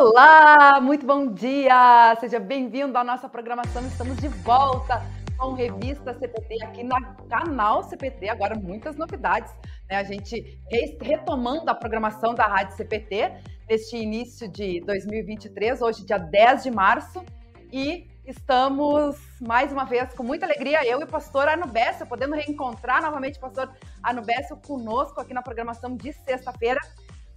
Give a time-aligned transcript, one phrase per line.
[0.00, 2.16] Olá, muito bom dia!
[2.20, 3.84] Seja bem-vindo à nossa programação.
[3.84, 5.02] Estamos de volta
[5.36, 6.94] com Revista CPT aqui no
[7.28, 8.28] canal CPT.
[8.28, 9.52] Agora, muitas novidades.
[9.90, 9.96] Né?
[9.96, 10.56] A gente
[11.02, 13.38] retomando a programação da Rádio CPT
[13.68, 17.24] neste início de 2023, hoje, dia 10 de março.
[17.72, 23.02] E estamos mais uma vez com muita alegria, eu e o pastor Bessa, podendo reencontrar
[23.02, 23.68] novamente o pastor
[24.24, 26.78] Bessa conosco aqui na programação de sexta-feira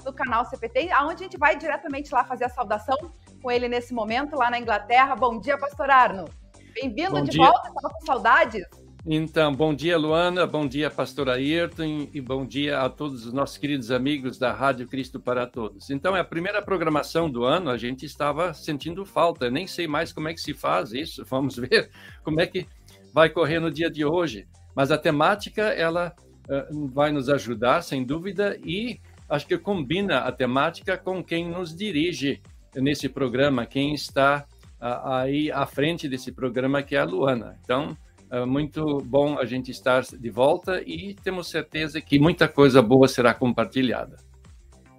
[0.04, 2.98] do canal CPT, aonde a gente vai diretamente lá fazer a saudação
[3.42, 5.16] com ele nesse momento, lá na Inglaterra.
[5.16, 6.26] Bom dia, pastor Arno.
[6.74, 7.44] Bem-vindo de dia.
[7.44, 8.66] volta, estava com saudades.
[9.06, 13.58] Então, bom dia, Luana, bom dia, pastor Ayrton, e bom dia a todos os nossos
[13.58, 15.90] queridos amigos da Rádio Cristo para Todos.
[15.90, 20.14] Então, é a primeira programação do ano, a gente estava sentindo falta, nem sei mais
[20.14, 21.90] como é que se faz isso, vamos ver
[22.24, 22.68] como é que
[23.12, 24.48] vai correr no dia de hoje.
[24.76, 26.14] Mas a temática, ela
[26.48, 29.02] uh, vai nos ajudar, sem dúvida, e
[29.32, 32.42] acho que combina a temática com quem nos dirige
[32.76, 34.46] nesse programa, quem está
[34.80, 37.58] aí à frente desse programa, que é a Luana.
[37.64, 37.98] Então,
[38.30, 43.08] é muito bom a gente estar de volta e temos certeza que muita coisa boa
[43.08, 44.18] será compartilhada.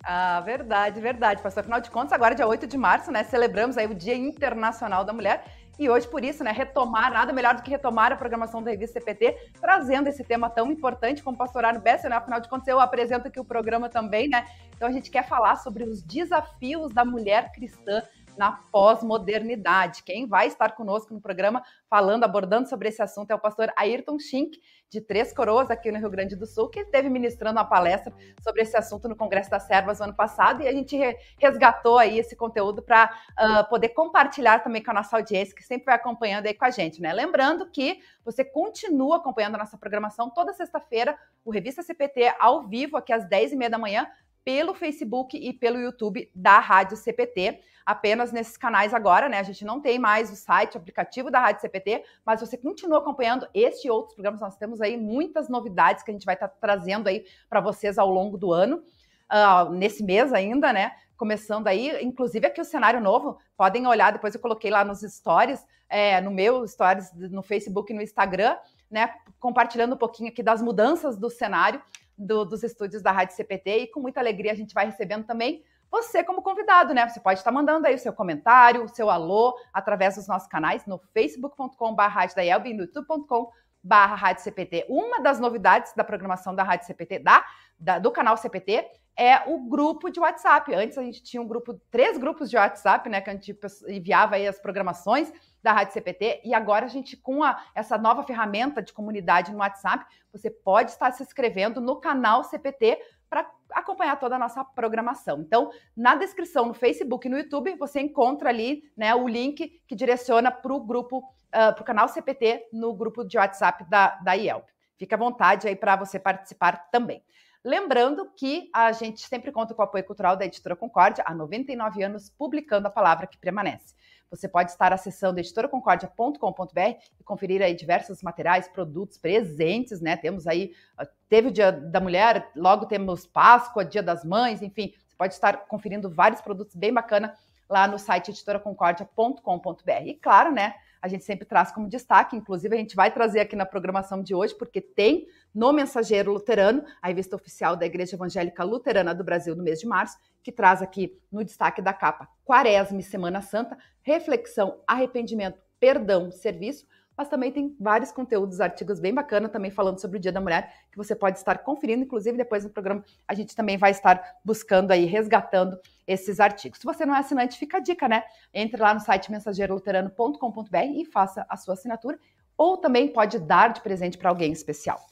[0.04, 1.60] Ah, verdade, verdade, pastor.
[1.60, 3.22] Afinal de contas, agora, dia 8 de março, né?
[3.24, 5.44] Celebramos aí o Dia Internacional da Mulher.
[5.78, 9.00] E hoje, por isso, né, retomar, nada melhor do que retomar a programação da revista
[9.00, 12.16] CPT, trazendo esse tema tão importante como pastor Arno Bessa, né?
[12.16, 14.46] Afinal de contas, eu apresento aqui o programa também, né?
[14.76, 18.02] Então a gente quer falar sobre os desafios da mulher cristã
[18.36, 20.02] na pós-modernidade.
[20.02, 24.18] Quem vai estar conosco no programa falando, abordando sobre esse assunto é o pastor Ayrton
[24.18, 24.58] Schink,
[24.92, 28.60] de Três Coroas, aqui no Rio Grande do Sul, que esteve ministrando uma palestra sobre
[28.60, 30.98] esse assunto no Congresso das Servas no ano passado, e a gente
[31.38, 35.62] resgatou aí esse conteúdo para uh, ah, poder compartilhar também com a nossa audiência, que
[35.62, 37.10] sempre vai acompanhando aí com a gente, né?
[37.10, 42.98] Lembrando que você continua acompanhando a nossa programação toda sexta-feira, o Revista CPT ao vivo,
[42.98, 44.06] aqui às 10h30 da manhã,
[44.44, 49.38] pelo Facebook e pelo YouTube da Rádio CPT, apenas nesses canais agora, né?
[49.38, 52.98] A gente não tem mais o site, o aplicativo da Rádio CPT, mas você continua
[52.98, 54.40] acompanhando este e outros programas.
[54.40, 57.98] Nós temos aí muitas novidades que a gente vai estar tá trazendo aí para vocês
[57.98, 58.82] ao longo do ano,
[59.30, 60.92] uh, nesse mês ainda, né?
[61.16, 65.64] Começando aí, inclusive aqui o cenário novo, podem olhar, depois eu coloquei lá nos stories,
[65.88, 68.56] é, no meu stories no Facebook e no Instagram,
[68.90, 69.14] né?
[69.38, 71.80] Compartilhando um pouquinho aqui das mudanças do cenário
[72.26, 75.62] do, dos estúdios da Rádio CPT e com muita alegria a gente vai recebendo também
[75.90, 77.06] você como convidado, né?
[77.06, 80.86] Você pode estar mandando aí o seu comentário, o seu alô através dos nossos canais
[80.86, 83.50] no facebook.com.br e no youtube.com
[83.82, 84.86] barra Rádio CPT.
[84.88, 87.44] Uma das novidades da programação da Rádio CPT, da,
[87.78, 88.86] da, do canal CPT,
[89.16, 90.74] é o grupo de WhatsApp.
[90.74, 93.20] Antes a gente tinha um grupo, três grupos de WhatsApp, né?
[93.20, 93.58] Que a gente
[93.88, 96.42] enviava aí as programações da Rádio CPT.
[96.44, 100.90] E agora a gente, com a, essa nova ferramenta de comunidade no WhatsApp, você pode
[100.90, 105.40] estar se inscrevendo no canal CPT para acompanhar toda a nossa programação.
[105.40, 109.94] Então, na descrição no Facebook e no YouTube, você encontra ali né, o link que
[109.94, 114.16] direciona para o grupo, uh, ah, para o canal CPT no grupo de WhatsApp da,
[114.16, 114.68] da IELP.
[114.98, 117.24] Fique à vontade aí para você participar também.
[117.64, 122.02] Lembrando que a gente sempre conta com o apoio cultural da Editora Concórdia, há 99
[122.02, 123.94] anos, publicando a palavra que permanece.
[124.28, 126.80] Você pode estar acessando editoraconcordia.com.br
[127.20, 130.16] e conferir aí diversos materiais, produtos, presentes, né?
[130.16, 134.92] Temos aí, ah, teve o Dia da Mulher, logo temos Páscoa, Dia das Mães, enfim,
[135.06, 137.36] você pode estar conferindo vários produtos bem bacana
[137.68, 140.06] lá no site editoraconcordia.com.br.
[140.06, 140.74] E claro, né?
[141.02, 144.34] A gente sempre traz como destaque, inclusive a gente vai trazer aqui na programação de
[144.34, 149.56] hoje, porque tem no Mensageiro Luterano, a revista oficial da Igreja Evangélica Luterana do Brasil
[149.56, 153.76] no mês de março, que traz aqui no destaque da capa Quaresma e Semana Santa,
[154.00, 156.86] reflexão, arrependimento, perdão, serviço,
[157.22, 160.74] mas também tem vários conteúdos, artigos bem bacana também falando sobre o Dia da Mulher,
[160.90, 164.90] que você pode estar conferindo, inclusive depois no programa a gente também vai estar buscando
[164.90, 166.80] aí, resgatando esses artigos.
[166.80, 168.24] Se você não é assinante, fica a dica, né?
[168.52, 172.18] Entre lá no site mensageiroluterano.com.br e faça a sua assinatura,
[172.56, 175.11] ou também pode dar de presente para alguém especial.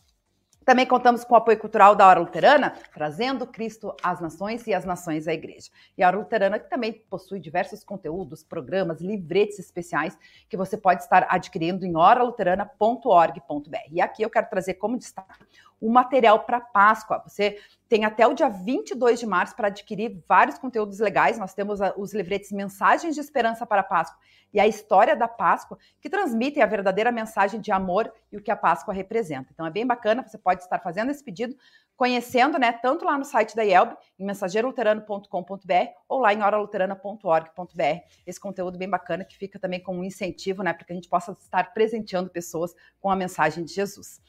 [0.64, 4.84] Também contamos com o apoio cultural da Hora Luterana, trazendo Cristo às nações e as
[4.84, 5.70] nações à igreja.
[5.96, 10.18] E a Hora Luterana que também possui diversos conteúdos, programas, livretes especiais
[10.48, 13.76] que você pode estar adquirindo em oraluterana.org.br.
[13.90, 15.46] E aqui eu quero trazer como destaque
[15.80, 17.22] o material para Páscoa.
[17.26, 21.38] Você tem até o dia 22 de março para adquirir vários conteúdos legais.
[21.38, 24.18] Nós temos os livretes Mensagens de Esperança para a Páscoa
[24.52, 28.50] e a História da Páscoa, que transmitem a verdadeira mensagem de amor e o que
[28.50, 29.50] a Páscoa representa.
[29.52, 31.56] Então é bem bacana, você pode estar fazendo esse pedido,
[31.96, 35.72] conhecendo, né, tanto lá no site da IELB, em mensageiroluterano.com.br
[36.08, 37.82] ou lá em oraluterana.org.br.
[38.26, 41.08] Esse conteúdo bem bacana que fica também como um incentivo, né, para que a gente
[41.08, 44.20] possa estar presenteando pessoas com a mensagem de Jesus.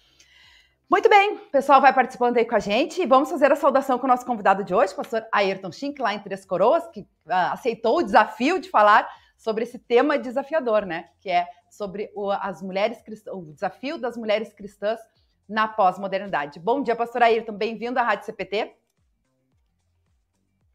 [0.91, 4.05] Muito bem, pessoal vai participando aí com a gente e vamos fazer a saudação com
[4.05, 7.53] o nosso convidado de hoje, o pastor Ayrton Schink, lá em Três Coroas, que uh,
[7.53, 9.07] aceitou o desafio de falar
[9.37, 11.05] sobre esse tema desafiador, né?
[11.21, 12.97] Que é sobre o, as mulheres
[13.31, 14.99] o desafio das mulheres cristãs
[15.47, 16.59] na pós-modernidade.
[16.59, 18.75] Bom dia, pastor Ayrton, bem-vindo à Rádio CPT.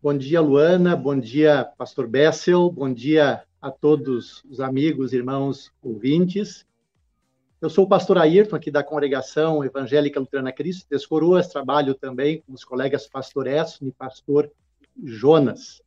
[0.02, 6.64] Bom dia, Luana, bom dia, pastor Bessel, bom dia a todos os amigos, irmãos, ouvintes.
[7.58, 12.42] Eu sou o pastor Ayrton, aqui da Congregação Evangélica Luterana Cristo, das Coroas, trabalho também
[12.42, 14.52] com os colegas pastor Edson e pastor
[15.02, 15.80] Jonas.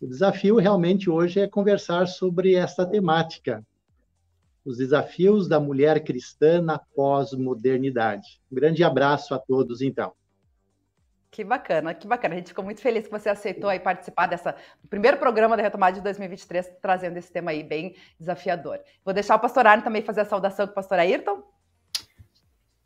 [0.00, 3.66] O desafio realmente hoje é conversar sobre esta temática,
[4.64, 8.40] os desafios da mulher cristã na pós-modernidade.
[8.50, 10.12] Um grande abraço a todos, então.
[11.36, 12.32] Que bacana, que bacana.
[12.32, 14.56] A gente ficou muito feliz que você aceitou aí participar dessa
[14.88, 18.80] primeiro programa da retomada de 2023, trazendo esse tema aí bem desafiador.
[19.04, 21.42] Vou deixar o pastor Arne também fazer a saudação com o pastor Ayrton.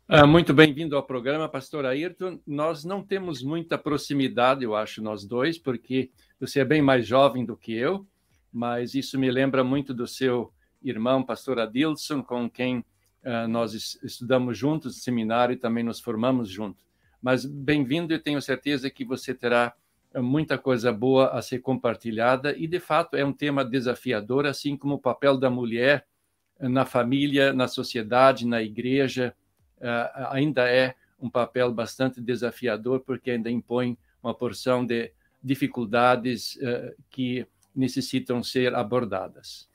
[0.05, 2.41] Ah, muito bem-vindo ao programa, pastor Ayrton.
[2.45, 7.45] Nós não temos muita proximidade, eu acho, nós dois, porque você é bem mais jovem
[7.45, 8.05] do que eu,
[8.51, 10.51] mas isso me lembra muito do seu
[10.83, 16.49] irmão, pastor Adilson, com quem uh, nós estudamos juntos no seminário e também nos formamos
[16.49, 16.90] juntos.
[17.21, 19.75] Mas bem-vindo e tenho certeza que você terá
[20.13, 24.75] eh, muita coisa boa a ser compartilhada e, de fato, é um tema desafiador, assim
[24.75, 26.07] como o papel da mulher
[26.59, 29.35] eh, na família, na sociedade, na igreja,
[29.77, 35.11] uh, ainda é um papel bastante desafiador, porque ainda impõe uma porção de
[35.43, 39.69] dificuldades uh, que necessitam ser abordadas.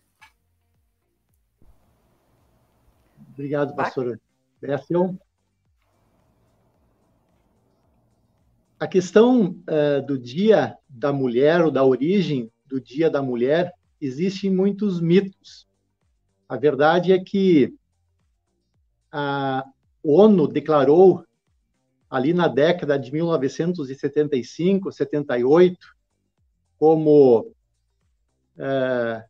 [3.33, 4.21] Obrigado, pastor
[4.61, 5.17] Bessel.
[8.79, 14.51] A questão uh, do Dia da Mulher, ou da origem do Dia da Mulher, existem
[14.51, 15.67] muitos mitos.
[16.49, 17.75] A verdade é que
[19.11, 19.65] a
[20.03, 21.25] ONU declarou,
[22.09, 25.79] ali na década de 1975, 78,
[26.79, 27.41] como
[28.59, 29.25] uh,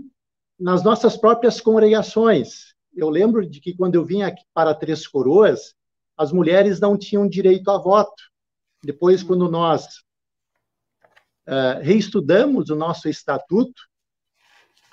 [0.59, 2.73] nas nossas próprias congregações.
[2.95, 5.75] Eu lembro de que quando eu vim aqui para Três Coroas,
[6.17, 8.21] as mulheres não tinham direito a voto.
[8.83, 9.85] Depois, quando nós
[11.47, 13.81] uh, reestudamos o nosso estatuto,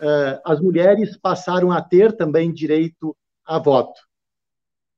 [0.01, 4.01] uh, as mulheres passaram a ter também direito a voto.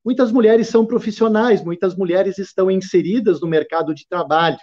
[0.05, 4.59] Muitas mulheres são profissionais, muitas mulheres estão inseridas no mercado de trabalho,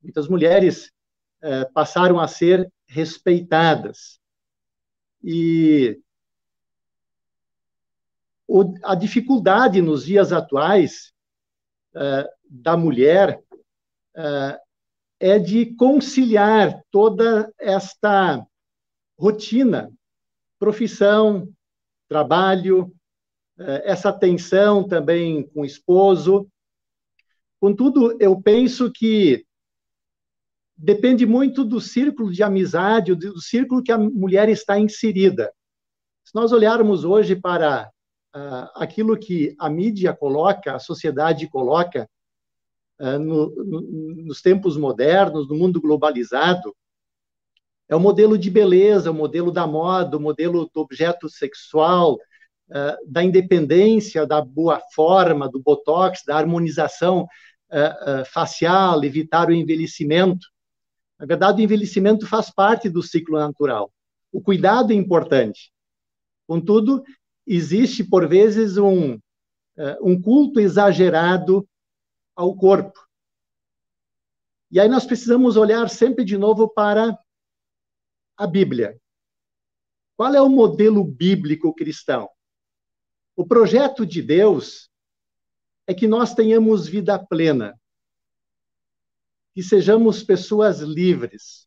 [0.00, 0.90] muitas mulheres
[1.42, 4.20] uh, passaram a ser respeitadas.
[5.28, 6.00] E
[8.46, 11.12] o, a dificuldade nos dias atuais
[11.94, 13.42] uh, da mulher
[14.16, 14.56] uh,
[15.18, 18.46] é de conciliar toda esta
[19.18, 19.90] rotina,
[20.58, 21.48] profissão,
[22.08, 22.84] trabalho,
[23.58, 26.48] uh, essa tensão também com o esposo.
[27.58, 29.45] Contudo, eu penso que
[30.76, 35.50] depende muito do círculo de amizade, do círculo que a mulher está inserida.
[36.22, 37.90] Se nós olharmos hoje para
[38.34, 42.08] uh, aquilo que a mídia coloca, a sociedade coloca
[43.00, 43.80] uh, no, no,
[44.24, 46.76] nos tempos modernos, no mundo globalizado,
[47.88, 52.96] é o modelo de beleza, o modelo da moda, o modelo do objeto sexual, uh,
[53.06, 57.26] da independência, da boa forma, do botox, da harmonização
[58.32, 60.46] facial, evitar o envelhecimento.
[61.18, 63.92] Na verdade, o envelhecimento faz parte do ciclo natural.
[64.32, 65.72] O cuidado é importante.
[66.46, 67.02] Contudo,
[67.46, 69.20] existe, por vezes, um, uh,
[70.02, 71.66] um culto exagerado
[72.34, 73.06] ao corpo.
[74.70, 77.18] E aí nós precisamos olhar sempre de novo para
[78.36, 79.00] a Bíblia.
[80.16, 82.28] qual é o modelo bíblico cristão?
[83.34, 84.90] O projeto de Deus
[85.86, 87.78] é que nós tenhamos vida plena,
[89.56, 91.66] que sejamos pessoas livres.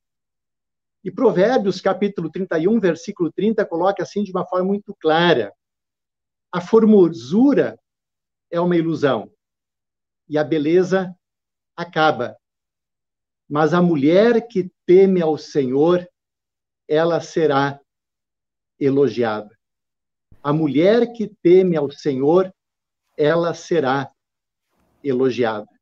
[1.03, 5.51] E Provérbios, capítulo 31, versículo 30, coloca assim de uma forma muito clara:
[6.51, 7.79] a formosura
[8.51, 9.33] é uma ilusão
[10.27, 11.11] e a beleza
[11.75, 12.37] acaba.
[13.49, 16.07] Mas a mulher que teme ao Senhor,
[16.87, 17.81] ela será
[18.79, 19.57] elogiada.
[20.43, 22.53] A mulher que teme ao Senhor,
[23.17, 24.13] ela será
[25.03, 25.78] elogiada.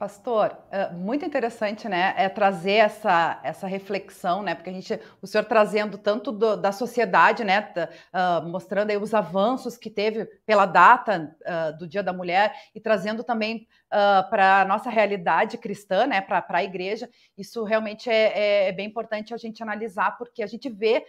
[0.00, 0.56] Pastor,
[0.94, 2.14] muito interessante, né?
[2.16, 4.54] É trazer essa, essa reflexão, né?
[4.54, 7.70] Porque a gente, o senhor trazendo tanto do, da sociedade, né?
[7.76, 12.80] Uh, mostrando aí os avanços que teve pela data uh, do Dia da Mulher e
[12.80, 16.22] trazendo também uh, para a nossa realidade cristã, né?
[16.22, 17.06] Para a igreja.
[17.36, 21.04] Isso realmente é, é, é, bem importante a gente analisar, porque a gente vê,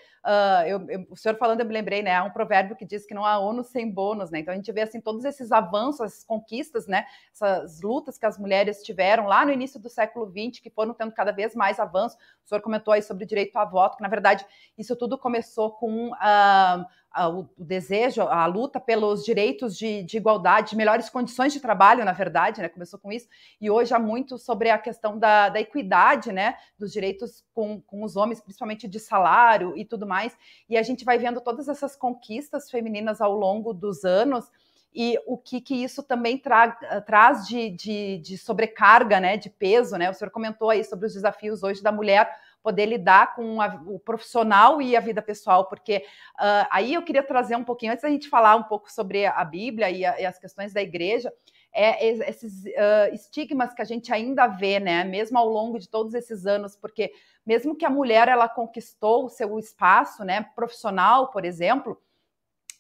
[0.68, 2.16] eu, eu, o senhor falando, eu me lembrei, né?
[2.16, 4.40] Há um provérbio que diz que não há ônus sem bônus, né?
[4.40, 7.06] Então a gente vê assim todos esses avanços, essas conquistas, né?
[7.34, 11.12] Essas lutas que as mulheres tiveram lá no início do século XX, que foram tendo
[11.12, 12.18] cada vez mais avanço.
[12.46, 14.46] O senhor comentou aí sobre o direito a voto, que na verdade
[14.78, 16.86] isso tudo começou com uh,
[17.18, 22.06] uh, o, desejo, a luta pelos direitos de, de, igualdade, de melhores condições de trabalho,
[22.06, 22.70] na verdade, né?
[22.70, 23.28] Começou com isso,
[23.60, 26.56] e hoje há muito sobre a questão da, da equidade, né?
[26.78, 30.38] Dos direitos com, com os homens, principalmente de salário e tudo mais.
[30.70, 34.50] E a gente vai vendo todas essas conquistas femininas ao longo dos anos
[34.94, 36.72] e o que, que isso também tra
[37.06, 40.10] traz de, de, de, sobrecarga, né, de peso, né?
[40.10, 42.30] O senhor comentou aí sobre os desafios hoje da mulher
[42.62, 45.98] poder lidar com a, o profissional e a vida pessoal, porque
[46.40, 49.44] uh, aí eu queria trazer um pouquinho, antes da gente falar um pouco sobre a
[49.44, 51.34] Bíblia e, a, e as questões da igreja,
[51.74, 56.14] é, esses uh, estigmas que a gente ainda vê, né, mesmo ao longo de todos
[56.14, 57.12] esses anos, porque
[57.46, 61.98] mesmo que a mulher ela conquistou o seu espaço, né, profissional, por exemplo,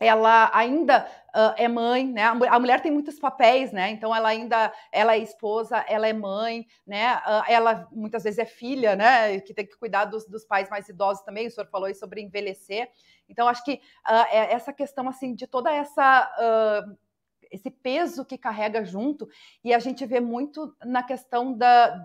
[0.01, 2.23] ela ainda uh, é mãe, né?
[2.23, 3.91] A mulher tem muitos papéis, né?
[3.91, 7.17] Então ela ainda ela é esposa, ela é mãe, né?
[7.17, 9.39] Uh, ela muitas vezes é filha, né?
[9.41, 11.45] Que tem que cuidar dos, dos, pais mais idosos também.
[11.45, 12.89] O senhor falou aí sobre envelhecer.
[13.29, 16.97] Então acho que uh, é essa questão assim de toda essa
[17.51, 19.27] esse peso que carrega junto
[19.61, 22.01] e a gente vê muito na questão da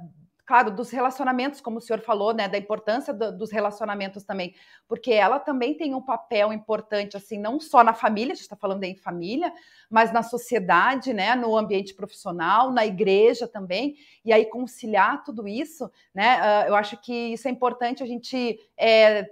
[0.46, 4.54] claro, dos relacionamentos, como o senhor falou, né, da importância do, dos relacionamentos também,
[4.86, 8.56] porque ela também tem um papel importante, assim, não só na família, a gente está
[8.56, 9.52] falando em família,
[9.90, 15.90] mas na sociedade, né, no ambiente profissional, na igreja também, e aí conciliar tudo isso,
[16.14, 19.28] né, uh, eu acho que isso é importante a gente é,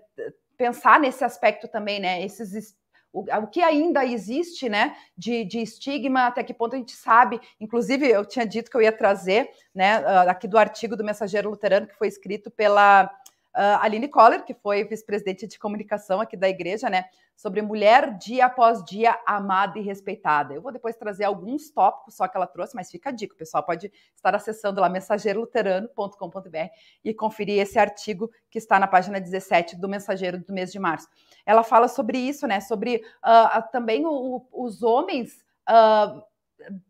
[0.57, 2.75] pensar nesse aspecto também, né, esses
[3.15, 7.41] o, o que ainda existe né, de, de, estigma, até que ponto a gente sabe.
[7.61, 9.97] Inclusive, eu tinha dito que eu ia trazer né,
[10.29, 13.09] aqui do artigo do Mensageiro Luterano, que foi escrito pela
[13.55, 17.05] uh, Aline Coller, que foi vice-presidente de comunicação aqui da igreja, né?
[17.37, 20.55] Sobre mulher dia após dia amada e respeitada.
[20.55, 23.39] Eu vou depois trazer alguns tópicos só que ela trouxe, mas fica a dica, o
[23.39, 26.59] pessoal pode estar acessando lá mensageiroluterano.com.br
[27.05, 31.09] e conferir esse artigo que está na página 17 do Mensageiro do mês de março.
[31.47, 32.61] Ela fala sobre isso, né?
[32.61, 35.45] Sobre uh, também o, os homens.
[35.69, 36.23] Uh,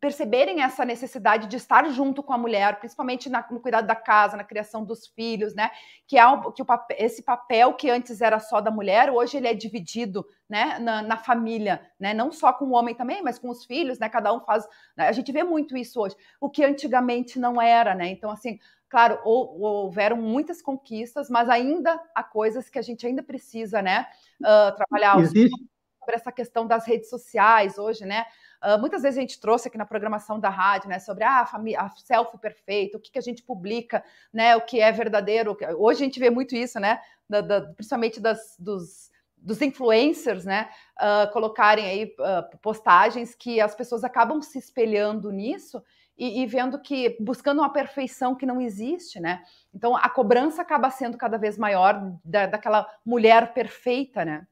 [0.01, 4.37] perceberem essa necessidade de estar junto com a mulher, principalmente na, no cuidado da casa,
[4.37, 5.71] na criação dos filhos, né?
[6.07, 6.67] Que é um, que o,
[6.99, 10.79] esse papel que antes era só da mulher, hoje ele é dividido, né?
[10.79, 12.15] Na, na, família, né?
[12.15, 14.09] Não só com o homem também, mas com os filhos, né?
[14.09, 14.67] Cada um faz.
[14.97, 15.09] Né?
[15.09, 18.09] A gente vê muito isso hoje, o que antigamente não era, né?
[18.09, 23.83] Então assim, claro, houveram muitas conquistas, mas ainda há coisas que a gente ainda precisa,
[23.83, 24.07] né?
[24.41, 25.19] Uh, trabalhar.
[25.21, 28.27] Existe sobre essa questão das redes sociais hoje, né?
[28.63, 31.47] Uh, muitas vezes a gente trouxe aqui na programação da rádio, né, sobre ah, a,
[31.47, 35.57] família, a selfie perfeita, o que, que a gente publica, né, o que é verdadeiro.
[35.79, 40.69] Hoje a gente vê muito isso, né, da, da, principalmente das, dos, dos influencers, né,
[40.99, 45.83] uh, colocarem aí uh, postagens que as pessoas acabam se espelhando nisso
[46.17, 49.43] e, e, vendo que buscando uma perfeição que não existe, né?
[49.75, 54.47] Então a cobrança acaba sendo cada vez maior da, daquela mulher perfeita, né?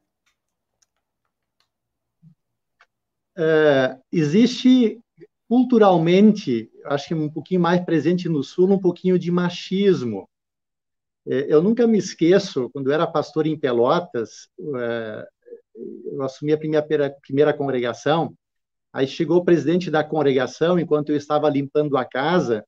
[3.37, 4.99] Uh, existe
[5.47, 10.29] culturalmente, acho que um pouquinho mais presente no Sul, um pouquinho de machismo.
[11.25, 15.25] Uh, eu nunca me esqueço, quando eu era pastor em Pelotas, uh,
[16.05, 18.35] eu assumi a primeira, primeira congregação,
[18.91, 22.65] aí chegou o presidente da congregação, enquanto eu estava limpando a casa,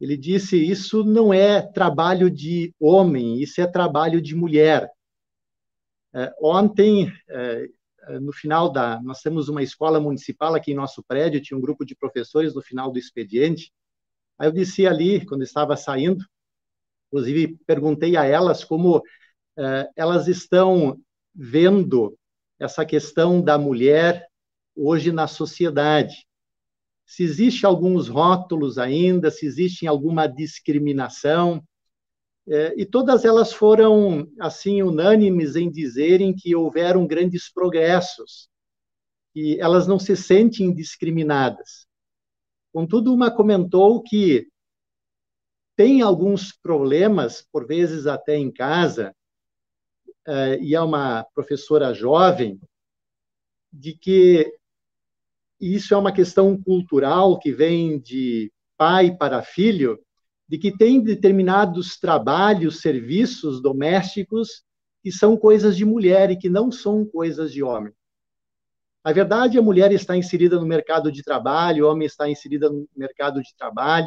[0.00, 4.90] ele disse: Isso não é trabalho de homem, isso é trabalho de mulher.
[6.40, 7.68] ontem, eh,
[8.20, 9.00] no final da.
[9.02, 12.62] Nós temos uma escola municipal aqui em nosso prédio, tinha um grupo de professores no
[12.62, 13.72] final do expediente.
[14.38, 16.24] Aí eu disse ali, quando estava saindo,
[17.08, 20.98] inclusive perguntei a elas como uh, elas estão
[21.34, 22.16] vendo
[22.58, 24.26] essa questão da mulher
[24.74, 26.26] hoje na sociedade.
[27.04, 31.62] Se existe alguns rótulos ainda, se existe alguma discriminação,
[32.48, 38.48] é, e todas elas foram assim unânimes em dizerem que houveram grandes progressos,
[39.34, 41.86] e elas não se sentem discriminadas.
[42.72, 44.48] Contudo, uma comentou que
[45.76, 49.14] tem alguns problemas, por vezes até em casa,
[50.26, 52.60] é, e é uma professora jovem,
[53.72, 54.52] de que
[55.60, 59.98] isso é uma questão cultural que vem de pai para filho,
[60.48, 64.62] de que tem determinados trabalhos, serviços domésticos
[65.02, 67.92] que são coisas de mulher e que não são coisas de homem.
[69.04, 72.88] Na verdade, a mulher está inserida no mercado de trabalho, o homem está inserido no
[72.96, 74.06] mercado de trabalho,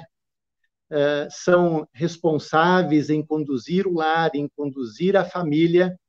[0.90, 6.00] é, são responsáveis em conduzir o lar, em conduzir a família,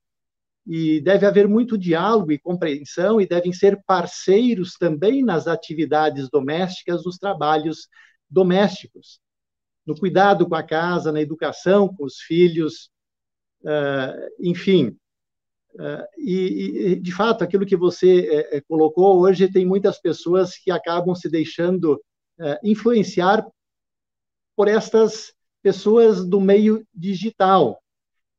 [0.65, 7.05] e deve haver muito diálogo e compreensão, e devem ser parceiros também nas atividades domésticas,
[7.05, 7.89] nos trabalhos
[8.29, 9.21] domésticos,
[9.87, 12.91] no cuidado com a casa, na educação com os filhos,
[13.63, 14.97] uh, enfim.
[15.75, 21.15] Uh, e, de fato, aquilo que você uh, colocou hoje, tem muitas pessoas que acabam
[21.15, 22.03] se deixando
[22.63, 23.47] influenciar
[24.55, 27.83] por estas pessoas do meio digital,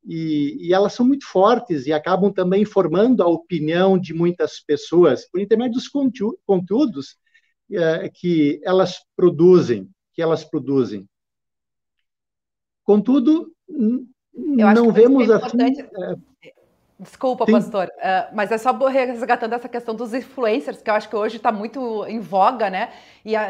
[0.08, 5.28] e, e, elas são muito fortes e acabam também formando a opinião de muitas pessoas
[5.30, 5.90] por intermédio dos
[6.46, 7.18] conteúdos
[7.70, 11.06] é, que elas produzem, que elas produzem.
[12.88, 13.52] Contudo,
[14.34, 15.58] não vemos assim.
[15.62, 16.54] É,
[17.00, 17.52] Desculpa, Sim.
[17.52, 21.38] pastor, uh, mas é só resgatando essa questão dos influencers, que eu acho que hoje
[21.38, 22.92] está muito em voga, né?
[23.24, 23.50] E a,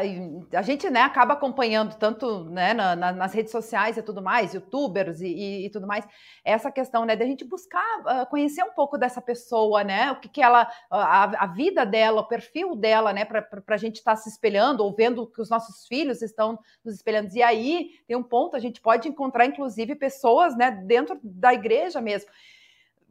[0.52, 4.52] a, gente né, acaba acompanhando tanto né, na, na, nas redes sociais e tudo mais,
[4.52, 6.06] youtubers e, e, e tudo mais,
[6.44, 10.12] essa questão né, de a gente buscar uh, conhecer um pouco dessa pessoa, né?
[10.12, 13.24] O que, que ela, a, a vida dela, o perfil dela, né?
[13.24, 16.96] Para a gente estar tá se espelhando ou vendo que os nossos filhos estão nos
[16.96, 17.34] espelhando.
[17.34, 21.98] E aí tem um ponto, a gente pode encontrar, inclusive, pessoas né, dentro da igreja
[21.98, 22.30] mesmo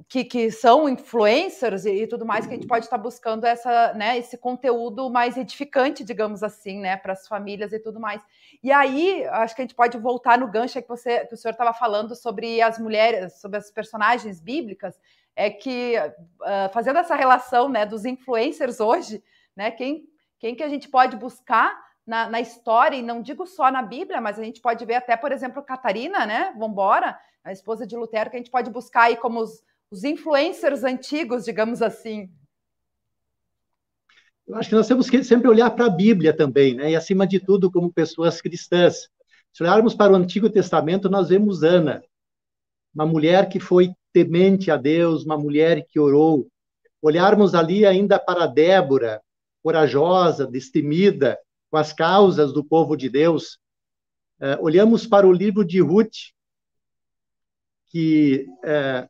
[0.07, 3.93] que, que são influencers e, e, tudo mais, que a gente pode estar buscando essa,
[3.93, 8.21] né, esse conteúdo mais edificante, digamos assim, né, para as famílias e tudo mais.
[8.61, 11.51] E aí, acho que a gente pode voltar no gancho que, você, que o senhor
[11.51, 14.99] estava falando sobre as mulheres, sobre as personagens bíblicas,
[15.35, 19.23] é que, uh, fazendo essa relação né, dos influencers hoje,
[19.55, 20.07] né, quem,
[20.39, 24.21] quem que a gente pode buscar na, na, história, e não digo só na Bíblia,
[24.21, 28.29] mas a gente pode ver até, por exemplo, Catarina, né, Vambora, a esposa de Lutero,
[28.29, 32.29] que a gente pode buscar aí como os os influencers antigos, digamos assim?
[34.47, 36.91] Eu acho que nós temos que sempre olhar para a Bíblia também, né?
[36.91, 39.09] E acima de tudo, como pessoas cristãs.
[39.51, 42.01] Se olharmos para o Antigo Testamento, nós vemos Ana,
[42.93, 46.47] uma mulher que foi temente a Deus, uma mulher que orou.
[47.01, 49.21] Olharmos ali ainda para Débora,
[49.61, 51.37] corajosa, destemida,
[51.69, 53.59] com as causas do povo de Deus.
[54.39, 56.31] Uh, olhamos para o livro de Ruth,
[57.87, 59.09] que uh,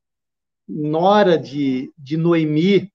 [0.67, 2.91] nora de, de Noemi,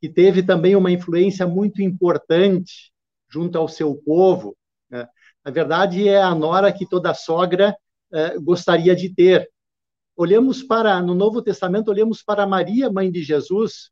[0.00, 2.92] que teve também uma influência muito importante
[3.28, 4.56] junto ao seu povo.
[4.88, 5.06] Né?
[5.44, 7.76] Na verdade, é a nora que toda sogra
[8.12, 9.48] eh, gostaria de ter.
[10.16, 13.90] Olhamos para, no Novo Testamento, olhamos para Maria, mãe de Jesus,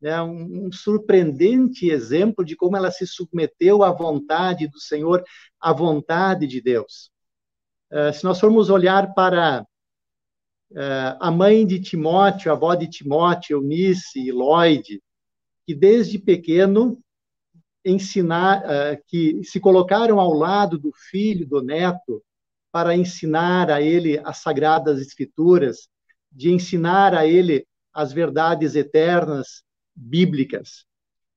[0.00, 0.20] né?
[0.22, 5.22] um, um surpreendente exemplo de como ela se submeteu à vontade do Senhor,
[5.60, 7.10] à vontade de Deus.
[7.90, 9.64] Uh, se nós formos olhar para
[11.20, 15.00] a mãe de Timóteo, a avó de Timóteo, Eunice e Lloyd,
[15.66, 16.98] que desde pequeno
[17.84, 22.22] ensinar, é, que se colocaram ao lado do filho, do neto,
[22.72, 25.88] para ensinar a ele as sagradas escrituras,
[26.32, 29.62] de ensinar a ele as verdades eternas
[29.94, 30.84] bíblicas.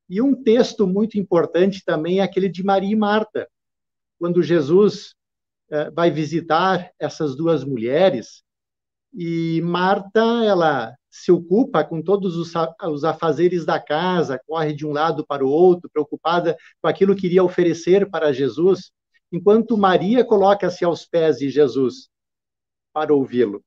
[0.09, 3.47] E um texto muito importante também é aquele de Maria e Marta,
[4.17, 5.13] quando Jesus
[5.69, 8.41] é, vai visitar essas duas mulheres
[9.19, 15.25] e Marta, ela se ocupa com todos os, afazeres da casa, corre de um lado
[15.25, 18.91] para o outro, preocupada com aquilo que iria oferecer para Jesus,
[19.31, 22.09] enquanto Maria coloca-se aos pés de Jesus
[22.93, 23.63] para ouvi-lo.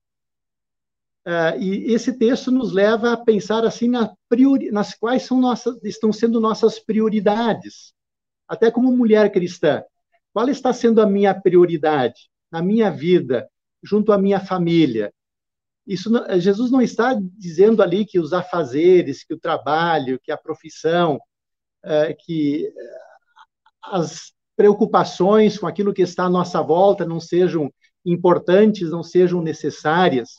[1.27, 5.83] Uh, e esse texto nos leva a pensar assim na priori, nas quais são nossas,
[5.83, 7.93] estão sendo nossas prioridades,
[8.47, 9.83] até como mulher cristã.
[10.33, 13.51] Qual está sendo a minha prioridade na minha vida,
[13.83, 15.13] junto à minha família,
[15.91, 21.19] isso Jesus não está dizendo ali que os afazeres, que o trabalho, que a profissão,
[21.83, 22.73] é, que
[23.83, 27.73] as preocupações com aquilo que está à nossa volta não sejam
[28.07, 30.37] importantes, não sejam necessárias.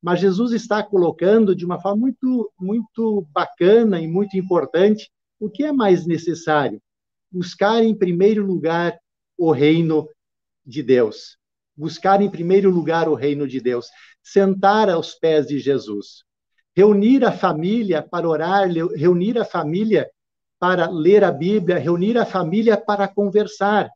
[0.00, 5.64] mas Jesus está colocando de uma forma muito, muito bacana e muito importante o que
[5.64, 6.80] é mais necessário.
[7.32, 8.96] Buscar em primeiro lugar
[9.36, 10.06] o reino
[10.64, 11.36] de Deus.
[11.76, 13.86] Buscar em primeiro lugar o reino de Deus.
[14.24, 16.24] Sentar aos pés de Jesus.
[16.74, 20.10] Reunir a família para orar, reunir a família
[20.58, 23.88] para ler a Bíblia, reunir a família para conversar.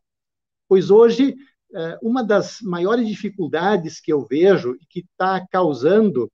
[0.67, 1.35] Pois hoje
[1.73, 6.31] é, uma das maiores dificuldades que eu vejo e que está causando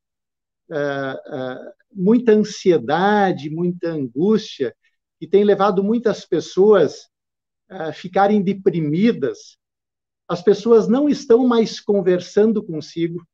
[0.69, 4.75] é, é, muita ansiedade, muita angústia,
[5.19, 7.10] e tem levado muitas pessoas
[7.69, 9.58] a ficarem deprimidas.
[10.27, 13.25] As pessoas não estão mais conversando consigo,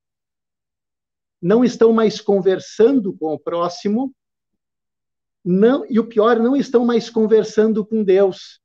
[1.41, 4.13] não estão mais conversando com o próximo,
[5.43, 8.61] não, e o pior, não estão mais conversando com Deus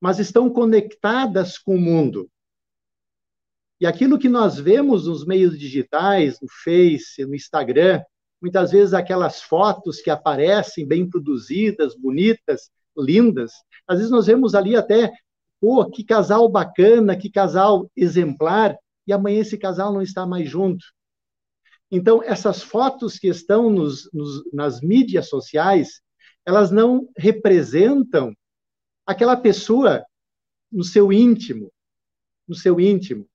[0.00, 2.30] mas estão conectadas com o mundo.
[3.80, 8.02] E aquilo que nós vemos nos meios digitais, no Face, no Instagram,
[8.40, 13.52] muitas vezes aquelas fotos que aparecem bem produzidas, bonitas, lindas,
[13.86, 15.12] às vezes nós vemos ali até,
[15.60, 20.84] pô, que casal bacana, que casal exemplar, e amanhã esse casal não está mais junto.
[21.90, 26.00] Então, essas fotos que estão nos, nos, nas mídias sociais,
[26.44, 28.34] elas não representam
[29.06, 30.04] aquela pessoa
[30.70, 31.72] no seu íntimo,
[32.46, 33.28] no seu íntimo.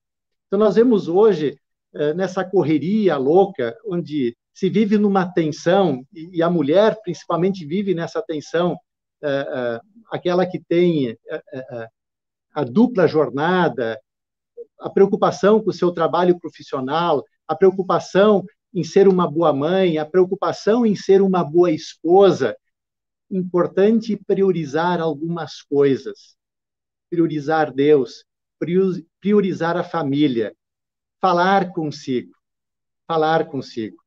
[0.47, 1.57] Então nós vemos hoje
[1.93, 8.21] eh, nessa correria louca, onde se vive numa tensão e a mulher principalmente vive nessa
[8.21, 8.77] tensão,
[9.23, 9.79] eh, eh,
[10.11, 11.17] aquela que tem
[12.53, 13.97] a dupla jornada,
[14.79, 20.05] a preocupação com o seu trabalho profissional, a preocupação em ser uma boa mãe, a
[20.05, 22.55] preocupação em ser uma boa esposa,
[23.29, 26.37] importante priorizar algumas coisas.
[27.09, 28.23] Priorizar Deus,
[29.19, 30.55] priorizar a família,
[31.19, 32.31] falar consigo,
[33.05, 33.97] falar consigo.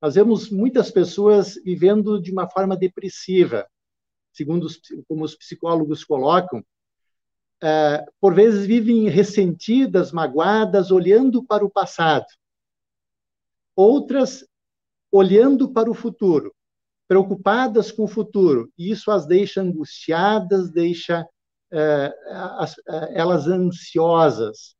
[0.00, 3.68] Nós vemos muitas pessoas vivendo de uma forma depressiva,
[4.32, 6.64] segundo os, como os psicólogos colocam,
[7.62, 12.26] é, por vezes vivem ressentidas, magoadas, olhando para o passado.
[13.78, 14.44] Outras
[15.08, 16.52] olhando para o futuro,
[17.06, 21.24] preocupadas com o futuro, e isso as deixa angustiadas, deixa
[21.70, 22.12] é,
[22.58, 24.74] as, é, elas ansiosas,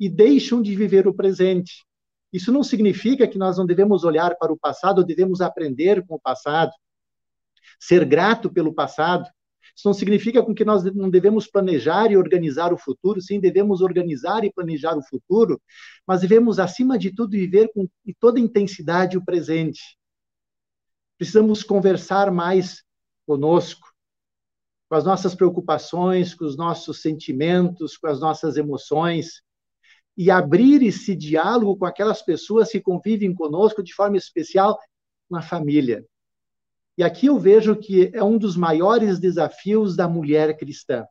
[0.00, 1.84] e deixam de viver o presente.
[2.32, 6.20] Isso não significa que nós não devemos olhar para o passado, devemos aprender com o
[6.20, 6.72] passado,
[7.78, 9.28] ser grato pelo passado.
[9.78, 14.44] Isso não significa que nós não devemos planejar e organizar o futuro, sim, devemos organizar
[14.44, 15.60] e planejar o futuro,
[16.04, 17.88] mas devemos, acima de tudo, viver com
[18.18, 19.98] toda intensidade o presente
[21.18, 22.84] precisamos conversar mais
[23.26, 23.92] conosco,
[24.88, 29.42] com as nossas preocupações, com os nossos sentimentos, com as nossas emoções,
[30.16, 34.78] e abrir esse diálogo com aquelas pessoas que convivem conosco de forma especial
[35.28, 36.06] na família.
[36.98, 41.06] E aqui eu vejo que é um dos maiores desafios da mulher cristã.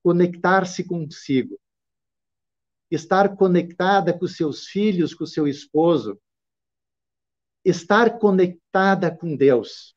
[0.00, 1.58] Conectar-se consigo.
[2.88, 6.16] Estar conectada com seus filhos, com seu esposo,
[7.64, 9.96] estar conectada com Deus.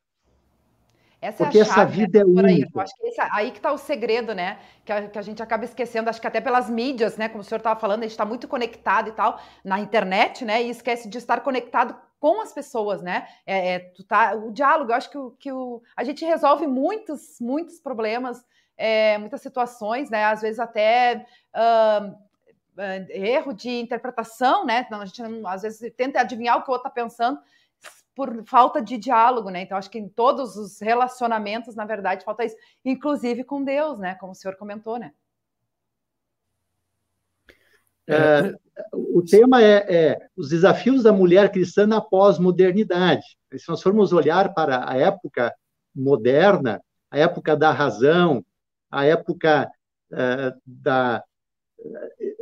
[1.20, 2.70] Essa Porque é chave, essa né, vida é única.
[2.74, 4.58] Eu acho que esse, aí que está o segredo, né?
[4.84, 7.28] Que a, que a, gente acaba esquecendo, acho que até pelas mídias, né?
[7.28, 10.60] Como o senhor estava falando, a gente está muito conectado e tal na internet, né?
[10.64, 13.26] E esquece de estar conectado com as pessoas, né?
[13.46, 16.66] É, é tu tá, o diálogo, eu acho que, o, que o, a gente resolve
[16.66, 18.44] muitos, muitos problemas,
[18.76, 20.24] é, muitas situações, né?
[20.24, 22.16] Às vezes até uh,
[23.08, 24.86] erro de interpretação, né?
[24.90, 27.40] A gente às vezes tenta adivinhar o que o outro está pensando
[28.14, 29.62] por falta de diálogo, né?
[29.62, 34.14] Então, acho que em todos os relacionamentos, na verdade, falta isso, inclusive com Deus, né?
[34.16, 35.12] Como o senhor comentou, né?
[38.10, 38.54] É,
[38.92, 43.24] o tema é, é, os desafios da mulher cristã na pós-modernidade.
[43.56, 45.54] Se nós formos olhar para a época
[45.94, 48.44] moderna, a época da razão,
[48.90, 49.70] a época
[50.12, 51.22] é, da,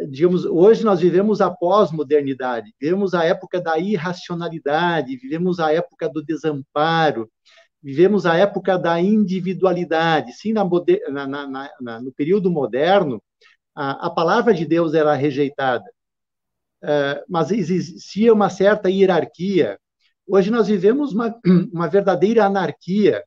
[0.08, 6.22] digamos, hoje nós vivemos a pós-modernidade, vivemos a época da irracionalidade, vivemos a época do
[6.22, 7.30] desamparo,
[7.82, 10.32] vivemos a época da individualidade.
[10.32, 10.64] Sim, na,
[11.26, 13.22] na, na, no período moderno,
[13.78, 15.88] a, a, palavra de Deus era rejeitada,
[16.82, 19.78] uh, mas existia uma certa hierarquia.
[20.26, 21.32] Hoje nós vivemos uma,
[21.72, 23.22] uma verdadeira anarquia.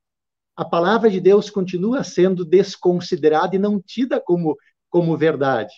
[0.54, 4.58] A palavra de Deus continua sendo desconsiderada e não tida como,
[4.90, 5.74] como verdade.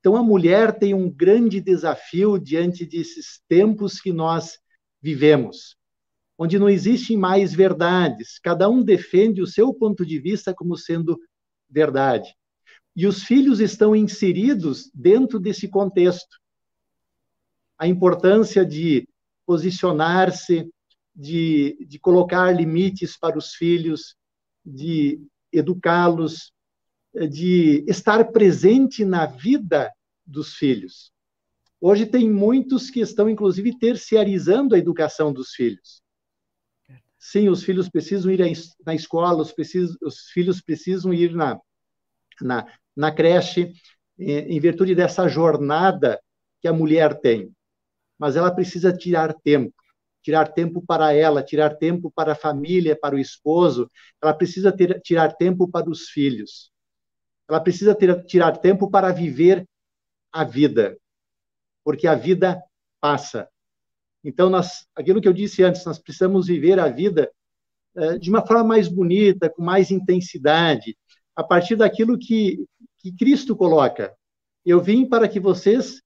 [0.00, 4.58] Então, a mulher tem um grande desafio diante desses tempos que nós
[5.00, 5.76] vivemos,
[6.36, 11.16] onde não existem mais verdades, cada um defende o seu ponto de vista como sendo
[11.70, 12.34] verdade.
[12.94, 16.40] E os filhos estão inseridos dentro desse contexto.
[17.78, 19.08] a importância de
[19.44, 20.70] posicionar-se,
[21.14, 24.14] de, de colocar limites para os filhos,
[24.64, 26.52] de educá-los,
[27.30, 29.92] de estar presente na vida
[30.24, 31.12] dos filhos.
[31.80, 36.00] Hoje tem muitos que estão, inclusive, terciarizando a educação dos filhos.
[37.18, 38.40] Sim, os filhos precisam ir
[38.86, 39.52] na escola, os,
[40.02, 41.58] os filhos precisam ir na,
[42.40, 43.72] na, na creche,
[44.18, 46.20] em virtude dessa jornada
[46.60, 47.50] que a mulher tem.
[48.18, 49.74] Mas ela precisa tirar tempo
[50.24, 53.90] tirar tempo para ela, tirar tempo para a família, para o esposo,
[54.22, 56.70] ela precisa ter, tirar tempo para os filhos.
[57.48, 59.66] Ela precisa ter, tirar tempo para viver
[60.30, 60.96] a vida
[61.84, 62.62] porque a vida
[63.00, 63.48] passa.
[64.24, 67.30] Então, nós, aquilo que eu disse antes, nós precisamos viver a vida
[67.96, 70.96] é, de uma forma mais bonita, com mais intensidade,
[71.34, 72.64] a partir daquilo que,
[72.98, 74.14] que Cristo coloca.
[74.64, 76.02] Eu vim para que vocês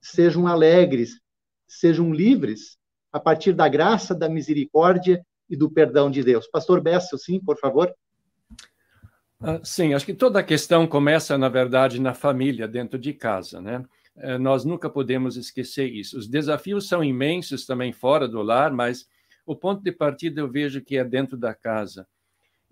[0.00, 1.20] sejam alegres,
[1.66, 2.76] sejam livres,
[3.12, 6.46] a partir da graça, da misericórdia e do perdão de Deus.
[6.48, 7.94] Pastor Bessel, sim, por favor.
[9.40, 13.60] Uh, sim, acho que toda a questão começa, na verdade, na família, dentro de casa,
[13.60, 13.84] né?
[14.16, 16.18] Eh, nós nunca podemos esquecer isso.
[16.18, 19.06] Os desafios são imensos também fora do lar, mas
[19.46, 22.06] o ponto de partida eu vejo que é dentro da casa.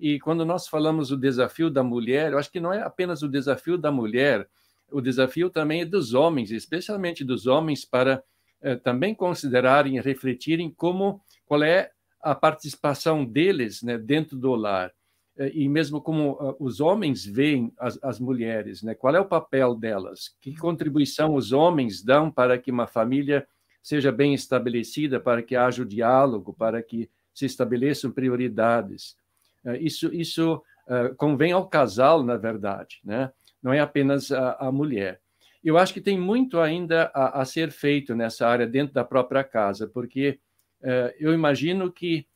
[0.01, 3.29] E quando nós falamos o desafio da mulher, eu acho que não é apenas o
[3.29, 4.49] desafio da mulher,
[4.91, 8.23] o desafio também é dos homens, especialmente dos homens, para
[8.63, 11.91] eh, também considerarem e refletirem como qual é
[12.23, 14.91] a participação deles né, dentro do lar.
[15.37, 18.95] Eh, e mesmo como ah, os homens veem as, as, mulheres, né?
[18.95, 20.35] Qual é o papel delas?
[20.41, 23.47] Que contribuição os homens dão para que uma família
[23.83, 29.20] seja bem estabelecida, para que haja o diálogo, para que se estabeleçam prioridades?
[29.65, 33.33] Eh, isso, isso uh, convém ao casal, na verdade, né?
[33.63, 35.21] Não é apenas a, a mulher.
[35.63, 39.45] Eu acho que tem muito ainda a, a, ser feito nessa área dentro da própria
[39.45, 40.39] casa, porque
[40.81, 42.27] uh, eu imagino que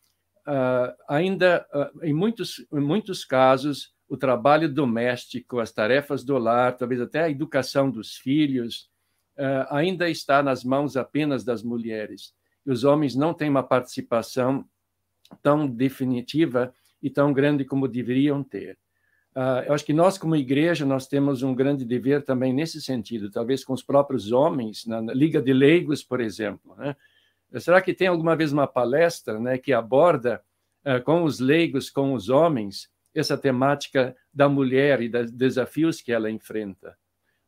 [1.09, 1.67] ainda,
[2.03, 7.31] em, muitos, em muitos casos, o trabalho doméstico, as tarefas do lar, talvez até a
[7.31, 8.91] educação dos filhos,
[9.71, 12.35] ainda está nas mãos apenas das mulheres.
[12.67, 14.69] E os homens não têm uma participação
[15.43, 18.79] tão definitiva e tão grande como deveriam ter.
[19.37, 23.31] Uh, eu acho que nós, como igreja, nós temos um grande dever também nesse sentido,
[23.31, 26.75] talvez com os próprios homens, na, Liga de Leigos, por exemplo.
[26.77, 26.97] Né?
[27.59, 30.41] Será que tem alguma vez uma palestra né, que aborda
[30.87, 36.11] uh, com os leigos, com os homens, essa temática da mulher e dos desafios que
[36.11, 36.97] ela enfrenta?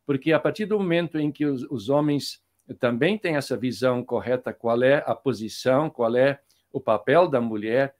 [0.05, 2.43] Porque a partir do momento em que os, os homens
[2.79, 6.39] também têm essa visão correta, qual é a posição, qual é
[6.71, 7.95] o papel da mulher,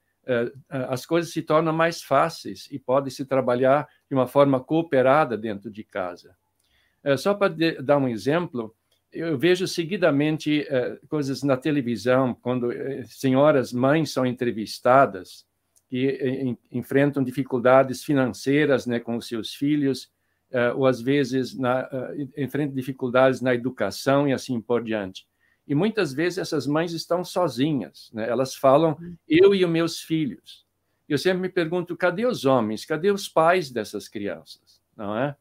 [0.70, 5.72] as coisas se tornam mais fáceis e pode se trabalhar de uma forma cooperada dentro
[5.72, 6.36] de casa.
[7.04, 8.76] Uh, só para dar um exemplo,
[9.12, 12.70] eu vejo seguidamente uh, coisas na televisão, quando
[13.06, 15.46] senhoras mães são entrevistadas
[15.90, 20.12] que enfrentam dificuldades financeiras né, com os seus filhos,
[20.76, 21.88] ou às vezes na,
[22.38, 25.27] enfrentam dificuldades na educação e assim por diante.
[25.67, 28.27] E muitas vezes essas mães estão sozinhas, né?
[28.27, 29.15] elas falam, uhum.
[29.27, 30.65] eu e os meus filhos.
[31.10, 32.86] Eu sempre me pergunto, cadê os homens?
[32.86, 34.82] Cadê os pais dessas crianças?
[34.95, 35.36] Não é?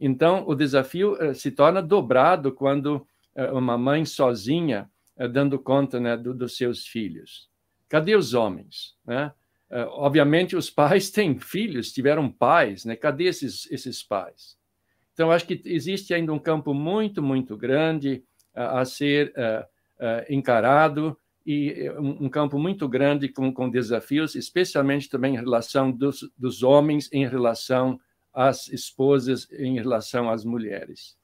[0.00, 5.98] Então, o desafio uh, se torna dobrado quando uh, uma mãe sozinha uh, dando conta
[5.98, 7.48] né, do, dos seus filhos.
[7.88, 8.96] Cadê os homens?
[9.06, 9.32] Né?
[9.70, 12.96] obviamente, os pais têm filhos, tiveram pais, né?
[12.96, 14.56] cadê esses, esses pais?
[15.12, 18.24] Então, acho que existe ainda um campo muito, muito grande
[18.58, 19.32] a ser
[20.28, 21.16] encarado
[21.46, 26.62] e um, um, campo muito grande com, com desafios, especialmente também em relação dos, dos
[26.62, 27.98] homens em relação
[28.34, 31.17] as esposas em relação às mulheres.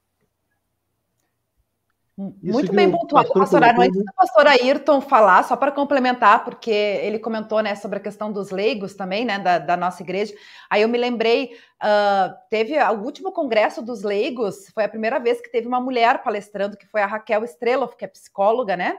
[2.16, 3.82] Muito bem pontuado, pastor Arno.
[3.82, 8.30] Antes do pastor Ayrton falar, só para complementar, porque ele comentou né, sobre a questão
[8.30, 10.32] dos leigos também, né, da, da nossa igreja.
[10.70, 15.40] Aí eu me lembrei, uh, teve o último congresso dos leigos, foi a primeira vez
[15.40, 18.96] que teve uma mulher palestrando, que foi a Raquel Strelov, que é psicóloga, né?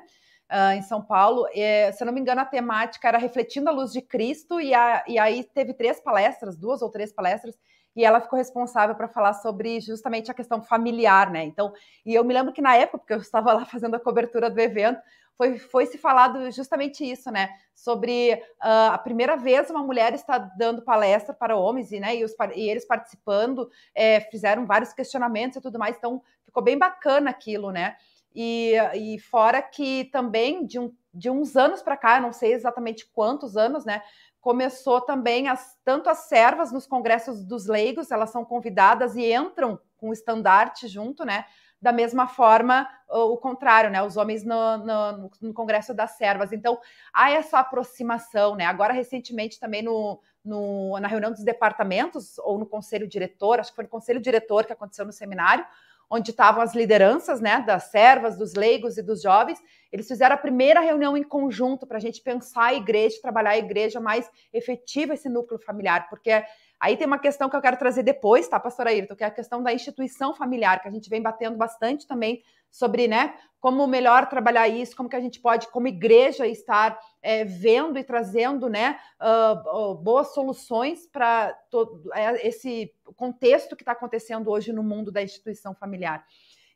[0.52, 1.48] Uh, em São Paulo.
[1.56, 4.74] E, se eu não me engano, a temática era Refletindo a Luz de Cristo, e,
[4.74, 7.56] a, e aí teve três palestras, duas ou três palestras,
[7.96, 11.44] e ela ficou responsável para falar sobre justamente a questão familiar, né?
[11.44, 11.74] Então,
[12.06, 14.60] e eu me lembro que na época, porque eu estava lá fazendo a cobertura do
[14.60, 15.00] evento,
[15.38, 17.50] foi, foi se falado justamente isso, né?
[17.74, 22.24] Sobre uh, a primeira vez uma mulher está dando palestra para homens e, né, e,
[22.24, 27.30] os, e eles participando, é, fizeram vários questionamentos e tudo mais, então ficou bem bacana
[27.30, 27.98] aquilo, né?
[28.34, 33.06] E, e fora que também de, um, de uns anos para cá, não sei exatamente
[33.14, 34.02] quantos anos, né?
[34.46, 39.80] Começou também as, tanto as servas nos congressos dos leigos, elas são convidadas e entram
[39.98, 41.46] com o estandarte junto, né?
[41.82, 44.02] da mesma forma o contrário, né?
[44.02, 46.52] Os homens no, no, no, Congresso das Servas.
[46.52, 46.80] Então,
[47.14, 48.66] há essa aproximação, né?
[48.66, 53.76] Agora, recentemente, também no, no, na reunião dos departamentos, ou no conselho diretor, acho que
[53.76, 55.66] foi no conselho diretor que aconteceu no seminário,
[56.10, 59.60] onde estavam as lideranças, né, das servas, dos leigos e dos jovens,
[59.92, 63.58] eles fizeram a primeira reunião em conjunto para a gente pensar a igreja, trabalhar a
[63.58, 66.44] igreja mais efetiva, esse núcleo familiar, porque
[66.80, 69.32] Aí tem uma questão que eu quero trazer depois, tá, pastora Ayrton, que é a
[69.32, 74.28] questão da instituição familiar, que a gente vem batendo bastante também sobre, né, como melhor
[74.28, 79.00] trabalhar isso, como que a gente pode, como igreja, estar é, vendo e trazendo, né,
[79.20, 85.12] uh, uh, boas soluções para todo é, esse contexto que está acontecendo hoje no mundo
[85.12, 86.26] da instituição familiar.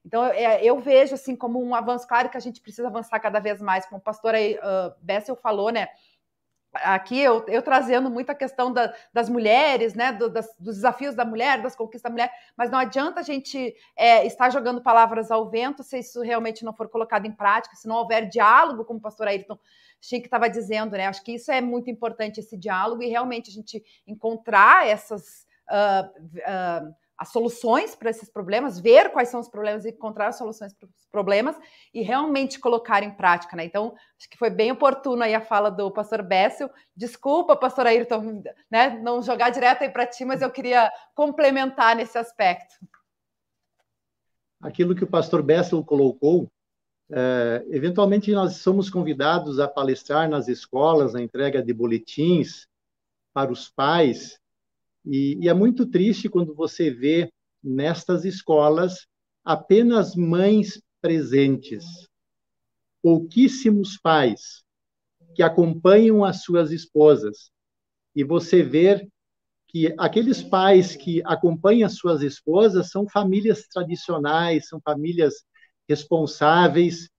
[0.06, 3.40] Então, é, eu vejo, assim, como um avanço, claro que a gente precisa avançar cada
[3.40, 5.90] vez mais, como a pastora uh, Bessel falou, né,
[6.74, 11.16] aqui eu, eu, trazendo muito a questão da, das mulheres, né, do, das, dos desafios
[11.16, 15.32] da mulher, das conquistas da mulher, mas não adianta a gente é, estar jogando palavras
[15.32, 19.00] ao vento se isso realmente não for colocado em prática, se não houver diálogo, como
[19.00, 19.58] o pastor Ayrton
[20.02, 23.54] Chico estava dizendo, né, acho que isso é muito importante, esse diálogo, e realmente a
[23.54, 25.48] gente encontrar essas...
[25.70, 30.74] Uh, uh, as soluções para esses problemas, ver quais são os problemas e encontrar soluções
[30.74, 31.54] para os problemas
[31.94, 33.66] e realmente colocar em prática, né?
[33.66, 36.70] Então, acho que foi bem oportuno aí a fala do pastor Bessel.
[36.96, 42.18] Desculpa, pastor Ayrton, né, não jogar direto aí para ti, mas eu queria complementar nesse
[42.18, 42.74] aspecto.
[44.62, 46.50] Aquilo que o pastor Bessel colocou,
[47.12, 52.66] é, eventualmente nós somos convidados a palestrar nas escolas, na entrega de boletins
[53.34, 54.40] para os pais,
[55.06, 57.32] e, e é muito triste quando você vê
[57.64, 59.08] nestas escolas
[59.44, 61.86] apenas mães presentes,
[63.02, 64.64] pouquíssimos pais
[65.34, 67.52] que acompanham as suas esposas.
[68.16, 69.08] E você vê
[69.68, 75.46] que aqueles pais que acompanham as suas esposas são famílias tradicionais, são famílias
[75.88, 77.10] responsáveis,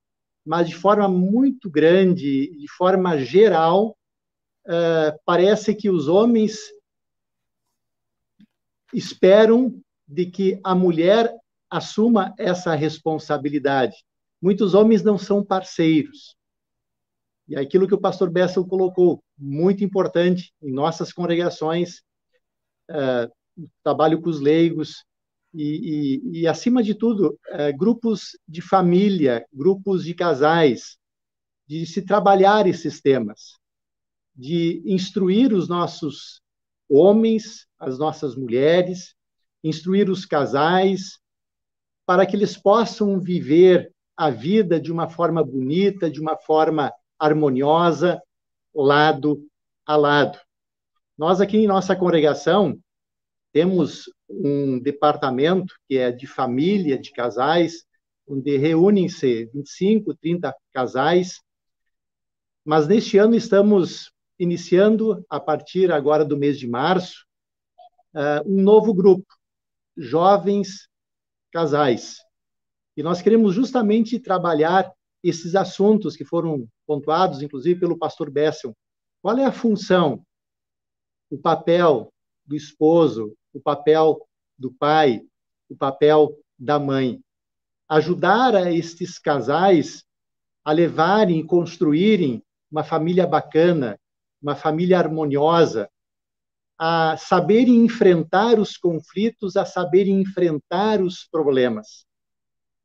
[0.45, 3.97] mas de forma muito grande, de forma geral,
[4.67, 6.59] uh, parece que os homens
[8.93, 11.33] esperam de que a mulher
[11.71, 13.97] assuma essa responsabilidade.
[14.43, 16.37] Muitos homens não são parceiros.
[17.47, 22.03] E aquilo que o pastor Bessel colocou, muito importante em nossas congregações,
[22.89, 23.31] é,
[23.83, 25.05] trabalho com os leigos,
[25.53, 30.97] e, e, e acima de tudo, é, grupos de família, grupos de casais,
[31.67, 33.59] de se trabalhar esses temas,
[34.35, 36.41] de instruir os nossos
[36.89, 39.15] homens, as nossas mulheres,
[39.65, 41.19] instruir os casais,
[42.07, 48.21] para que eles possam viver a vida de uma forma bonita, de uma forma harmoniosa,
[48.75, 49.43] lado
[49.87, 50.39] a lado.
[51.17, 52.79] Nós aqui em nossa congregação
[53.53, 57.85] temos um departamento que é de família, de casais,
[58.27, 61.41] onde reúnem-se 25, 30 casais.
[62.65, 67.27] Mas neste ano estamos iniciando, a partir agora do mês de março,
[68.15, 69.27] uh, um novo grupo,
[69.97, 70.89] Jovens
[71.53, 72.19] Casais.
[72.97, 74.91] E nós queremos justamente trabalhar
[75.23, 78.75] esses assuntos que foram pontuados, inclusive pelo pastor Bessel.
[79.23, 80.25] Qual é a função,
[81.31, 82.13] o papel
[82.45, 84.27] do esposo, o papel
[84.59, 85.23] do pai,
[85.69, 87.21] o papel da mãe?
[87.89, 90.05] Ajudar a estes casais
[90.65, 93.99] a levarem e construírem uma família bacana,
[94.41, 95.91] uma família harmoniosa,
[96.83, 102.07] a saber enfrentar os conflitos, a saber enfrentar os problemas.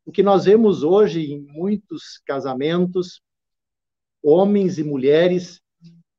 [0.05, 3.21] O que nós vemos hoje em muitos casamentos,
[4.21, 5.61] homens e mulheres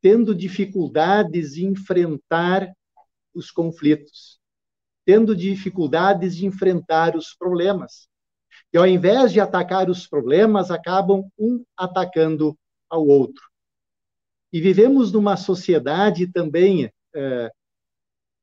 [0.01, 2.73] tendo dificuldades em enfrentar
[3.35, 4.39] os conflitos,
[5.05, 8.09] tendo dificuldades de enfrentar os problemas.
[8.73, 12.57] E ao invés de atacar os problemas, acabam um atacando
[12.89, 13.43] ao outro.
[14.51, 17.51] E vivemos numa sociedade também, é,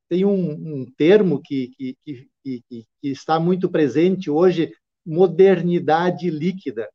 [0.08, 1.96] tem um, um termo que, que,
[2.42, 4.74] que, que, está muito presente hoje,
[5.04, 6.88] modernidade líquida.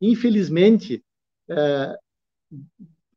[0.00, 1.02] Infelizmente,
[1.48, 1.98] é,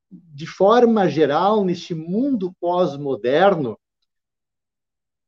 [0.09, 3.77] de forma geral, neste mundo pós-moderno,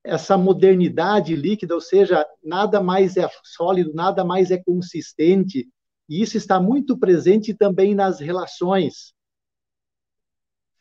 [0.03, 5.69] essa modernidade líquida, ou seja, nada mais é sólido, nada mais é consistente,
[6.07, 9.13] e isso está muito presente também nas relações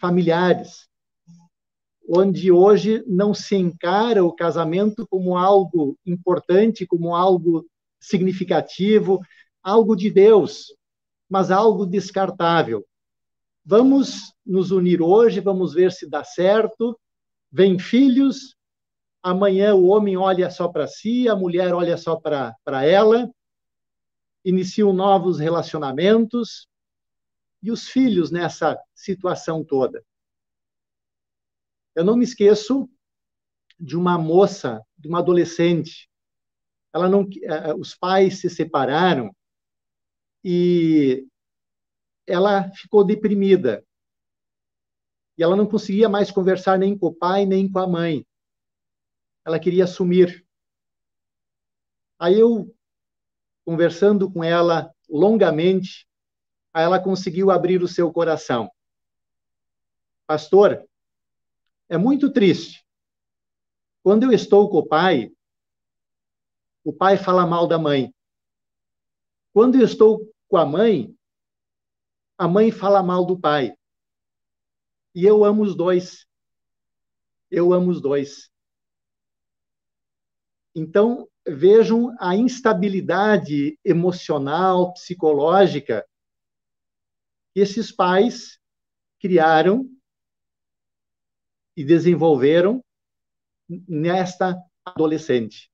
[0.01, 0.88] familiares,
[2.09, 7.67] onde hoje não se encara o casamento como algo importante, como algo
[8.01, 9.21] significativo,
[9.63, 10.75] algo de Deus,
[11.29, 12.83] mas algo descartável.
[13.63, 16.99] Vamos nos unir hoje, vamos ver se dá certo.
[17.53, 18.57] Vem filhos,
[19.23, 23.31] amanhã o homem olha só para si, a mulher olha só para ela,
[24.43, 26.67] iniciam novos relacionamentos
[27.63, 30.03] e os filhos nessa situação toda.
[31.99, 32.89] Eu não me esqueço
[33.77, 36.09] de uma moça, de uma adolescente.
[36.95, 39.35] Ela não, eh, os pais se separaram
[40.45, 41.27] e
[42.25, 43.85] ela ficou deprimida.
[45.37, 48.25] E ela não conseguia mais conversar nem com o pai, nem com a mãe.
[49.45, 50.47] Ela queria sumir.
[52.17, 52.73] Aí eu,
[53.65, 56.09] conversando com ela longamente,
[56.73, 58.71] aí ela conseguiu abrir o seu coração.
[60.29, 60.88] Pastor,
[61.89, 62.87] é muito triste.
[64.03, 65.31] Quando eu estou com o pai,
[66.85, 68.15] o pai fala mal da mãe.
[69.53, 71.15] Quando eu estou com a mãe,
[72.37, 73.77] a mãe fala mal do pai.
[75.15, 76.27] E eu amo os dois.
[77.51, 78.51] Eu amo os dois.
[80.75, 86.07] Então, vejam a instabilidade emocional, psicológica
[87.53, 88.61] que esses pais
[89.19, 89.91] criaram
[91.79, 92.85] e desenvolveram
[93.89, 95.71] nesta adolescente.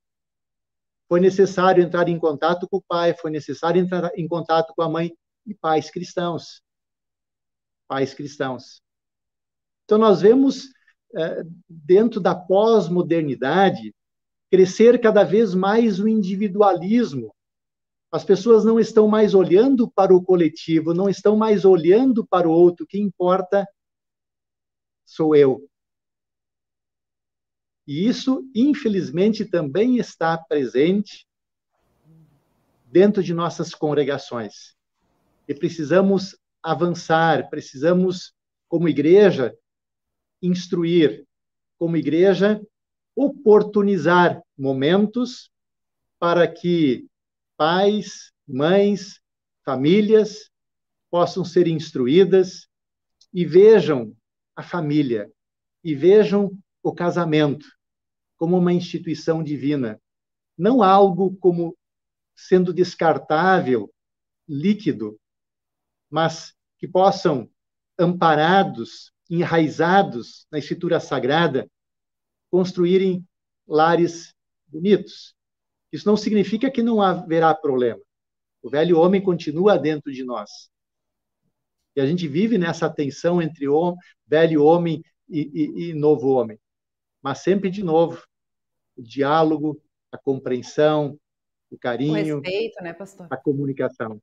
[1.08, 4.88] Foi necessário entrar em contato com o pai, foi necessário entrar em contato com a
[4.88, 6.62] mãe e pais cristãos.
[7.88, 8.82] Pais cristãos.
[9.86, 10.68] Então, nós vemos,
[11.16, 13.94] é, dentro da pós-modernidade,
[14.50, 17.34] crescer cada vez mais o individualismo.
[18.12, 22.52] As pessoas não estão mais olhando para o coletivo, não estão mais olhando para o
[22.52, 22.84] outro.
[22.84, 23.66] O que importa
[25.06, 25.66] sou eu.
[27.86, 31.26] E isso, infelizmente, também está presente
[32.86, 34.74] dentro de nossas congregações.
[35.46, 38.32] E precisamos avançar, precisamos,
[38.68, 39.54] como igreja,
[40.40, 41.26] instruir,
[41.78, 42.60] como igreja,
[43.14, 45.50] oportunizar momentos
[46.18, 47.06] para que
[47.56, 49.20] pais, mães,
[49.64, 50.50] famílias
[51.10, 52.66] possam ser instruídas
[53.32, 54.16] e vejam
[54.56, 55.30] a família
[55.82, 57.66] e vejam o casamento
[58.36, 59.98] como uma instituição divina,
[60.56, 61.76] não algo como
[62.36, 63.90] sendo descartável,
[64.46, 65.18] líquido,
[66.10, 67.50] mas que possam,
[67.98, 71.68] amparados, enraizados na escritura sagrada,
[72.50, 73.26] construírem
[73.66, 74.34] lares
[74.66, 75.34] bonitos.
[75.90, 78.02] Isso não significa que não haverá problema.
[78.62, 80.70] O velho homem continua dentro de nós.
[81.96, 86.58] E a gente vive nessa tensão entre o velho homem e, e, e novo homem.
[87.24, 88.22] Mas sempre de novo,
[88.98, 89.80] o diálogo,
[90.12, 91.18] a compreensão,
[91.70, 93.28] o carinho, o respeito, né, pastor?
[93.30, 94.20] a comunicação.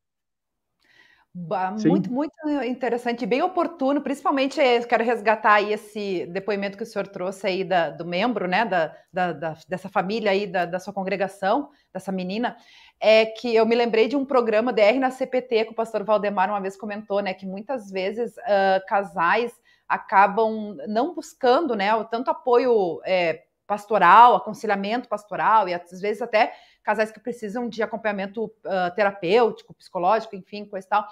[1.88, 2.36] Muito, muito
[2.66, 7.64] interessante, bem oportuno, principalmente eu quero resgatar aí esse depoimento que o senhor trouxe aí
[7.64, 12.12] da, do membro, né, da, da, da dessa família aí, da, da, sua congregação, dessa
[12.12, 12.58] menina,
[12.99, 16.49] é que eu me lembrei de um programa DR na CPT que o pastor Valdemar
[16.49, 19.54] uma vez comentou, né, que muitas vezes uh, casais
[19.92, 27.12] acabam não buscando, né, tanto apoio é, pastoral, aconselhamento pastoral e às vezes até casais
[27.12, 31.08] que precisam de acompanhamento uh, terapêutico, psicológico, enfim, coisa e tal.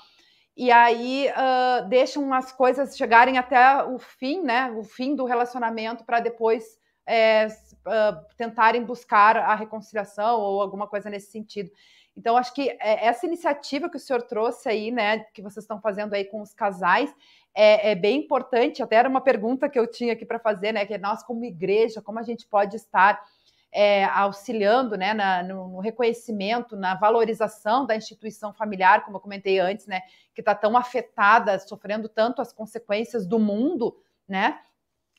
[0.58, 4.72] E aí uh, deixam as coisas chegarem até o fim, né?
[4.72, 6.78] O fim do relacionamento para depois
[7.08, 11.72] é, uh, tentarem buscar a reconciliação ou alguma coisa nesse sentido.
[12.20, 15.80] Então, acho que é, essa iniciativa que o senhor trouxe aí, né, que vocês estão
[15.80, 17.10] fazendo aí com os casais,
[17.56, 18.82] é, é, bem importante.
[18.82, 20.86] Até era uma pergunta que eu tinha aqui para fazer, né?
[20.86, 23.22] Que é nós, como igreja, como a gente pode estar
[23.72, 29.60] é, auxiliando né, na, no, no, reconhecimento, na valorização da instituição familiar, como eu comentei
[29.60, 30.02] antes, né,
[30.34, 33.96] que está tão afetada, sofrendo tanto as consequências do mundo,
[34.28, 34.60] né?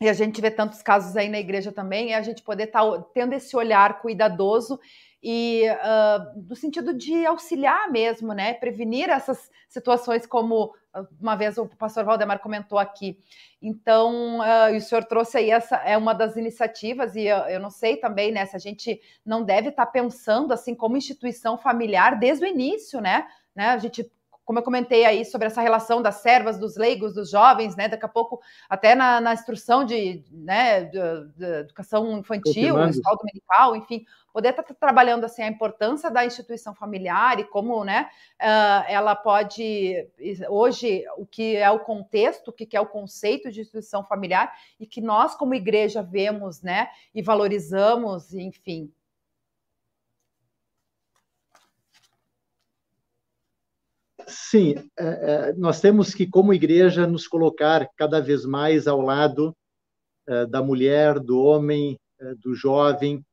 [0.02, 2.80] E a gente vê tantos casos aí na igreja também, é a gente poder estar
[2.82, 4.80] tá tendo esse olhar cuidadoso
[5.22, 8.54] e uh, no sentido de auxiliar mesmo, né?
[8.54, 10.72] Prevenir essas situações como
[11.20, 13.18] uma vez o pastor Valdemar comentou aqui.
[13.62, 17.70] Então, uh, o senhor trouxe aí essa é uma das iniciativas, e eu, eu, não
[17.70, 22.18] sei também, né, se a gente não deve estar tá pensando assim como instituição familiar
[22.18, 23.26] desde o início, né?
[23.54, 23.66] né?
[23.66, 24.10] A gente
[24.50, 27.86] como eu comentei aí sobre essa relação das servas, dos leigos, dos jovens, né?
[27.86, 30.98] Daqui a pouco, até na, na instrução de, né, de,
[31.36, 36.74] de educação infantil, escola dominical, enfim, poder estar tá trabalhando assim a importância da instituição
[36.74, 38.10] familiar e como, né,
[38.42, 40.04] uh, ela pode
[40.48, 44.84] hoje o que é o contexto, o que é o conceito de instituição familiar e
[44.84, 48.92] que nós como igreja vemos, né, e valorizamos, enfim,
[54.30, 59.56] Sim, é, é, nós temos que, como igreja, nos colocar cada vez mais ao lado
[60.28, 61.98] é, da mulher, do homem,
[62.38, 63.24] do jovem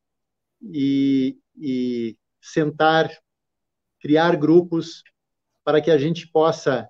[0.62, 3.10] e, e sentar
[4.00, 5.04] criar grupos
[5.62, 6.88] para que a gente possa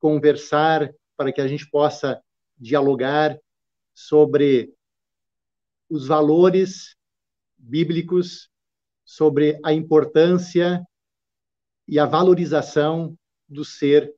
[0.00, 2.20] conversar, para que a gente possa
[2.58, 3.38] dialogar
[3.94, 4.72] sobre
[5.88, 6.96] os valores
[7.56, 8.50] bíblicos,
[9.04, 10.82] sobre a importância
[11.86, 13.16] e a valorização
[13.48, 14.12] do ser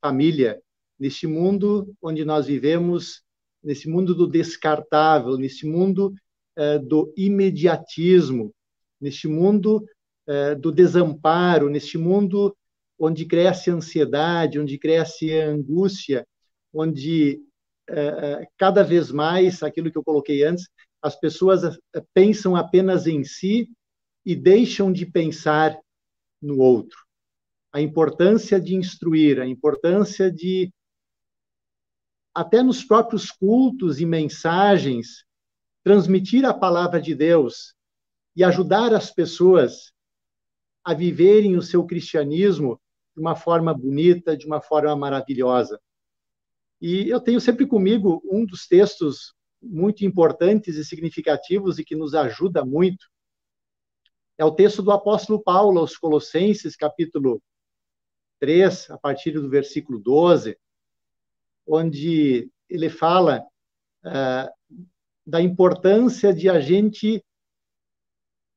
[0.00, 0.60] família
[0.98, 3.22] neste mundo onde nós vivemos,
[3.62, 6.12] nesse mundo do descartável, nesse mundo
[6.56, 8.54] eh, do imediatismo,
[9.00, 9.84] neste mundo
[10.26, 12.54] eh, do desamparo, neste mundo
[12.98, 16.26] onde cresce ansiedade, onde cresce angústia,
[16.72, 17.40] onde
[17.88, 20.68] eh, cada vez mais, aquilo que eu coloquei antes,
[21.02, 21.78] as pessoas
[22.12, 23.70] pensam apenas em si
[24.24, 25.78] e deixam de pensar
[26.42, 27.09] no outro.
[27.72, 30.72] A importância de instruir, a importância de,
[32.34, 35.24] até nos próprios cultos e mensagens,
[35.84, 37.74] transmitir a palavra de Deus
[38.34, 39.92] e ajudar as pessoas
[40.84, 42.80] a viverem o seu cristianismo
[43.14, 45.80] de uma forma bonita, de uma forma maravilhosa.
[46.80, 52.14] E eu tenho sempre comigo um dos textos muito importantes e significativos e que nos
[52.14, 53.06] ajuda muito.
[54.38, 57.42] É o texto do apóstolo Paulo aos Colossenses, capítulo
[58.40, 60.58] 3, a partir do versículo 12,
[61.66, 63.46] onde ele fala
[64.04, 64.76] uh,
[65.26, 67.22] da importância de a gente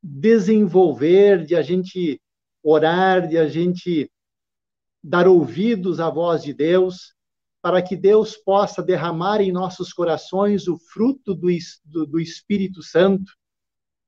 [0.01, 2.19] desenvolver, de a gente
[2.63, 4.09] orar, de a gente
[5.03, 7.13] dar ouvidos à voz de Deus,
[7.61, 11.47] para que Deus possa derramar em nossos corações o fruto do,
[11.85, 13.31] do, do, Espírito Santo,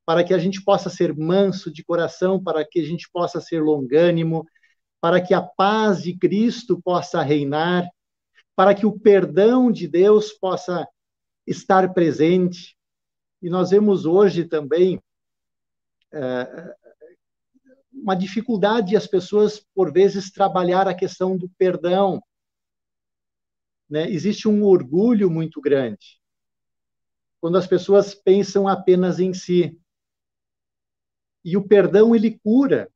[0.06, 3.62] para que a gente possa ser manso de coração, para que a gente possa ser
[3.62, 4.46] longânimo,
[5.06, 7.88] para que a paz de Cristo possa reinar,
[8.56, 10.88] para que o perdão de Deus possa
[11.45, 12.76] estar presente.
[13.39, 14.99] E nós vemos hoje também
[16.12, 16.76] é,
[17.93, 22.20] uma dificuldade de as pessoas, por vezes, trabalhar a questão do perdão.
[23.88, 24.10] Né?
[24.10, 26.20] Existe um orgulho muito grande
[27.39, 29.80] quando as pessoas pensam apenas em si.
[31.43, 32.91] E o perdão, ele cura.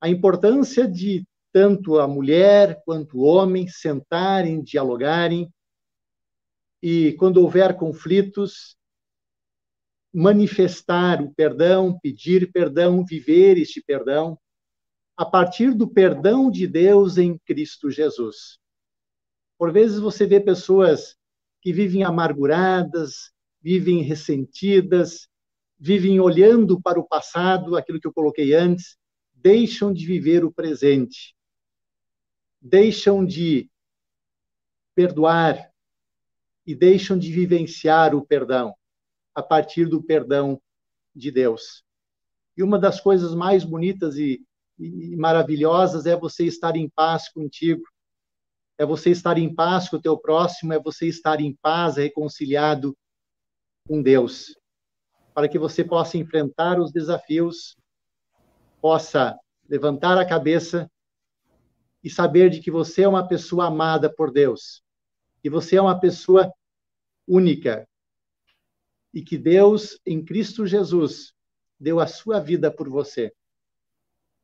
[0.00, 5.50] A importância de tanto a mulher quanto o homem sentarem, dialogarem,
[6.82, 8.76] e quando houver conflitos,
[10.12, 14.38] manifestar o perdão, pedir perdão, viver este perdão,
[15.16, 18.58] a partir do perdão de Deus em Cristo Jesus.
[19.58, 21.16] Por vezes você vê pessoas
[21.62, 23.32] que vivem amarguradas,
[23.62, 25.28] vivem ressentidas,
[25.78, 28.96] vivem olhando para o passado, aquilo que eu coloquei antes,
[29.36, 31.36] deixam de viver o presente,
[32.60, 33.70] deixam de
[34.94, 35.70] perdoar,
[36.66, 38.74] e deixam de vivenciar o perdão
[39.34, 40.60] a partir do perdão
[41.14, 41.84] de Deus.
[42.56, 44.42] E uma das coisas mais bonitas e,
[44.78, 47.82] e maravilhosas é você estar em paz contigo,
[48.78, 52.96] é você estar em paz com o teu próximo, é você estar em paz, reconciliado
[53.86, 54.58] com Deus,
[55.32, 57.76] para que você possa enfrentar os desafios,
[58.80, 60.90] possa levantar a cabeça
[62.02, 64.82] e saber de que você é uma pessoa amada por Deus,
[65.42, 66.52] que você é uma pessoa
[67.26, 67.88] única
[69.12, 71.32] e que Deus, em Cristo Jesus,
[71.80, 73.32] deu a sua vida por você.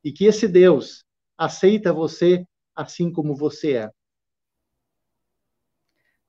[0.03, 1.05] E que esse Deus
[1.37, 3.91] aceita você assim como você é.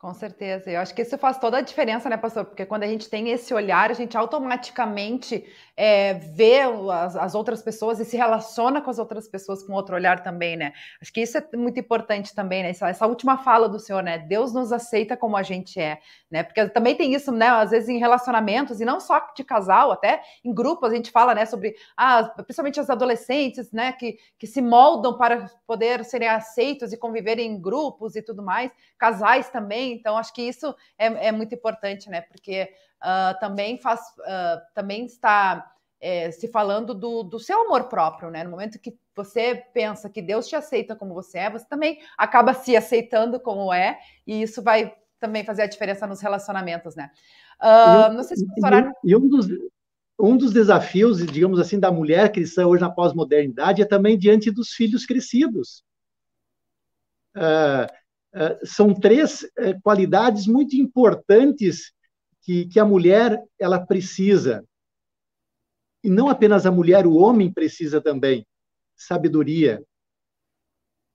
[0.04, 0.70] Com certeza.
[0.70, 2.44] Eu acho que isso faz toda a diferença, né, pastor?
[2.44, 5.46] Porque quando a gente tem esse olhar, a gente automaticamente
[5.78, 9.96] é, vê as, as, outras pessoas e se relaciona com as outras pessoas com outro
[9.96, 10.74] olhar também, né?
[11.02, 12.72] Acho que isso é muito importante também, né?
[12.72, 14.18] Essa, essa, última fala do senhor, né?
[14.18, 16.00] Deus nos aceita como a gente é,
[16.30, 16.44] né?
[16.44, 17.48] Porque também tem isso, né?
[17.48, 21.34] Às vezes em relacionamentos, e não só de casal, até em grupos, a gente fala,
[21.34, 26.92] né, sobre, ah, principalmente as adolescentes, né, que, que se moldam para poder serem aceitos
[26.92, 31.32] e conviverem em grupos e tudo mais, casais também então, acho que isso é, é
[31.32, 32.22] muito importante, né?
[32.22, 32.70] Porque
[33.02, 35.72] uh, também faz, uh, também está
[36.02, 38.44] é, se falando do, do seu amor próprio, né?
[38.44, 42.54] No momento que você pensa que Deus te aceita como você é, você também acaba
[42.54, 47.10] se aceitando como é, e isso vai também fazer a diferença nos relacionamentos, né?
[47.62, 49.48] Uh, não sei se e, e um dos
[50.20, 54.70] um dos desafios, digamos assim, da mulher cristã hoje na pós-modernidade é também diante dos
[54.70, 55.84] filhos crescidos.
[57.36, 57.92] Uh,
[58.64, 61.94] são três eh, qualidades muito importantes
[62.42, 64.66] que, que a mulher ela precisa.
[66.04, 68.46] E não apenas a mulher, o homem precisa também.
[68.96, 69.84] Sabedoria,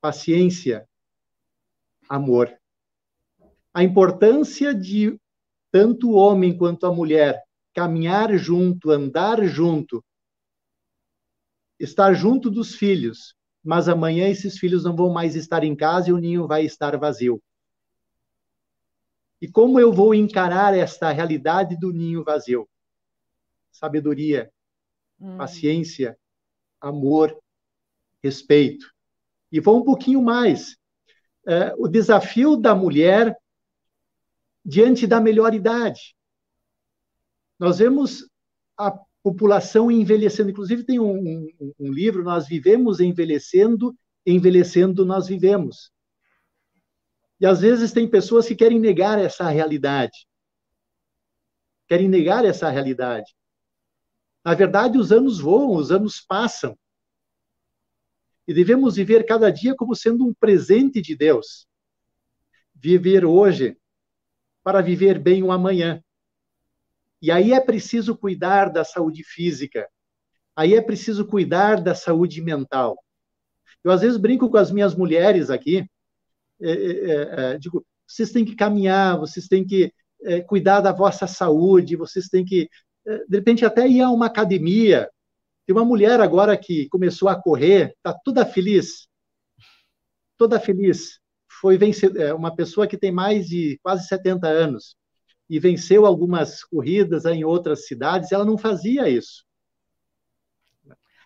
[0.01, 0.89] paciência,
[2.09, 2.57] amor.
[3.75, 5.19] A importância de
[5.71, 7.43] tanto o homem quanto a mulher
[7.75, 10.03] caminhar junto, andar junto,
[11.79, 16.13] estar junto dos filhos, mas amanhã esses filhos não vão mais estar em casa e
[16.13, 17.43] o ninho vai estar vazio.
[19.41, 22.69] E como eu vou encarar esta realidade do ninho vazio?
[23.71, 24.51] Sabedoria,
[25.21, 25.37] hum.
[25.37, 26.19] paciência,
[26.81, 27.37] amor,
[28.23, 28.93] respeito.
[29.51, 30.77] E vou um pouquinho mais.
[31.47, 33.37] É, o desafio da mulher
[34.65, 36.15] diante da melhor idade.
[37.59, 38.29] Nós vemos
[38.77, 40.51] a população envelhecendo.
[40.51, 43.97] Inclusive, tem um, um, um livro, Nós Vivemos Envelhecendo,
[44.27, 45.91] Envelhecendo Nós Vivemos.
[47.41, 50.27] E às vezes tem pessoas que querem negar essa realidade.
[51.87, 53.35] Querem negar essa realidade.
[54.45, 56.77] Na verdade, os anos voam, os anos passam.
[58.47, 61.67] E devemos viver cada dia como sendo um presente de Deus.
[62.75, 63.77] Viver hoje
[64.63, 66.03] para viver bem o amanhã.
[67.21, 69.89] E aí é preciso cuidar da saúde física.
[70.55, 72.97] Aí é preciso cuidar da saúde mental.
[73.83, 75.89] Eu às vezes brinco com as minhas mulheres aqui,
[76.61, 79.93] é, é, é, é digo, vocês têm que caminhar, vocês têm que
[80.23, 82.69] é, cuidar da vossa saúde, vocês têm que,
[83.07, 85.11] é, de repente, até ir a uma academia.
[85.67, 89.07] Tem uma mulher agora que começou a correr, está toda feliz,
[90.37, 91.21] toda feliz.
[91.61, 94.98] Foi vencer, uma pessoa que tem mais de quase 70 anos
[95.49, 99.47] e venceu algumas corridas em outras cidades, ela não fazia isso.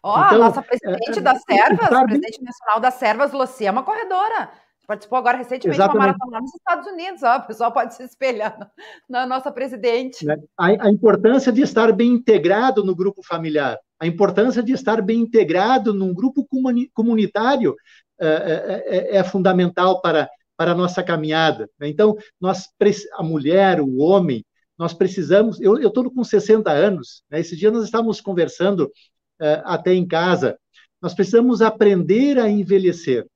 [0.03, 2.07] Ó, oh, então, a nossa presidente é, das servas, sabe...
[2.07, 4.51] presidente nacional das servas, Lucia, é uma corredora.
[4.85, 8.70] Participou agora recentemente de uma maratona nos Estados Unidos, ó, o pessoal pode se espelhar
[9.09, 10.27] na nossa presidente.
[10.27, 10.37] Né?
[10.59, 15.20] A, a importância de estar bem integrado no grupo familiar, a importância de estar bem
[15.20, 16.45] integrado num grupo
[16.93, 17.77] comunitário
[18.20, 20.29] é, é, é, é fundamental para
[20.62, 21.68] para a nossa caminhada.
[21.76, 21.88] Né?
[21.88, 22.68] Então, nós,
[23.14, 24.46] a mulher, o homem,
[24.78, 25.60] nós precisamos.
[25.60, 27.40] Eu estou com 60 anos, né?
[27.40, 30.56] esse dia nós estávamos conversando uh, até em casa.
[31.00, 33.26] Nós precisamos aprender a envelhecer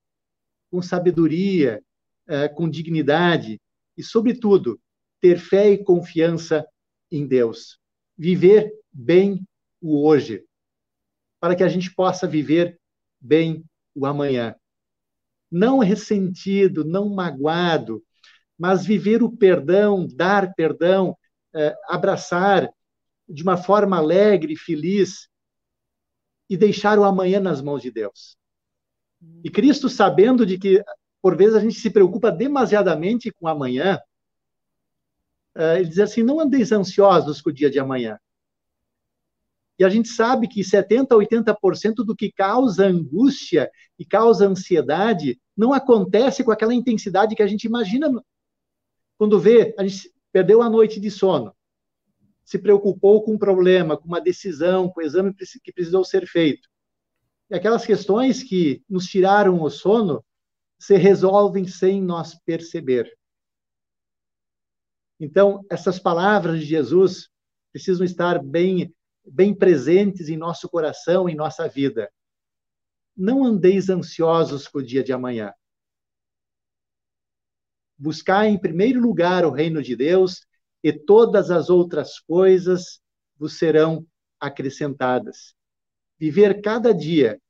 [0.71, 1.83] com sabedoria,
[2.29, 3.61] uh, com dignidade
[3.97, 4.79] e, sobretudo,
[5.21, 6.65] ter fé e confiança
[7.11, 7.77] em Deus.
[8.17, 9.45] Viver bem
[9.81, 10.45] o hoje,
[11.41, 12.79] para que a gente possa viver
[13.21, 13.65] bem
[13.97, 14.55] o amanhã
[15.51, 18.03] não ressentido, não magoado,
[18.59, 21.17] mas viver o perdão, dar perdão,
[21.55, 22.71] é, abraçar
[23.29, 25.29] de uma forma alegre, feliz
[26.49, 28.37] e deixar o amanhã nas mãos de Deus.
[29.43, 30.83] E Cristo, sabendo de que
[31.21, 33.99] por vezes a gente se preocupa demasiadamente com o amanhã,
[35.57, 38.19] é, ele diz assim: não andeis ansiosos com o dia de amanhã.
[39.79, 45.39] E a gente sabe que 70% a 80% do que causa angústia e causa ansiedade
[45.57, 48.11] não acontece com aquela intensidade que a gente imagina.
[49.19, 51.55] Quando vê, a gente perdeu a noite de sono,
[52.45, 56.69] se preocupou com um problema, com uma decisão, com o exame que precisou ser feito.
[57.51, 60.25] E aquelas questões que nos tiraram o sono
[60.79, 63.11] se resolvem sem nós perceber.
[65.19, 67.29] Então, essas palavras de Jesus
[67.73, 68.93] precisam estar bem
[69.27, 72.11] bem presentes em nosso coração, em nossa vida.
[73.17, 75.53] Não andeis ansiosos com o dia de amanhã.
[77.99, 80.47] Buscai em primeiro lugar o reino de Deus
[80.83, 83.01] e todas as outras coisas
[83.37, 84.07] vos serão
[84.39, 85.55] acrescentadas.
[86.19, 87.41] Viver cada dia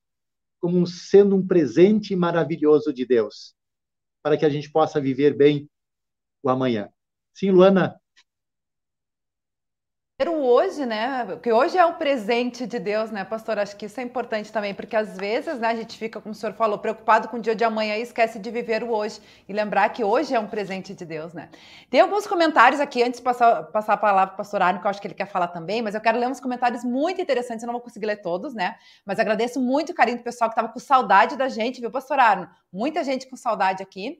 [0.61, 3.55] como sendo um presente maravilhoso de Deus,
[4.23, 5.69] para que a gente possa viver bem
[6.43, 6.89] o amanhã.
[7.35, 8.01] Sim, Luana,
[10.47, 11.27] hoje, né?
[11.27, 13.59] Porque hoje é um presente de Deus, né, pastor?
[13.59, 16.35] Acho que isso é importante também, porque às vezes, né, a gente fica, como o
[16.35, 19.53] senhor falou, preocupado com o dia de amanhã e esquece de viver o hoje e
[19.53, 21.51] lembrar que hoje é um presente de Deus, né?
[21.91, 24.87] Tem alguns comentários aqui antes de passar, passar a palavra para o pastor Arno, que
[24.87, 27.63] eu acho que ele quer falar também, mas eu quero ler uns comentários muito interessantes,
[27.63, 28.77] eu não vou conseguir ler todos, né?
[29.05, 32.19] Mas agradeço muito o carinho do pessoal que estava com saudade da gente, viu, pastor
[32.19, 32.49] Arno?
[32.73, 34.19] Muita gente com saudade aqui.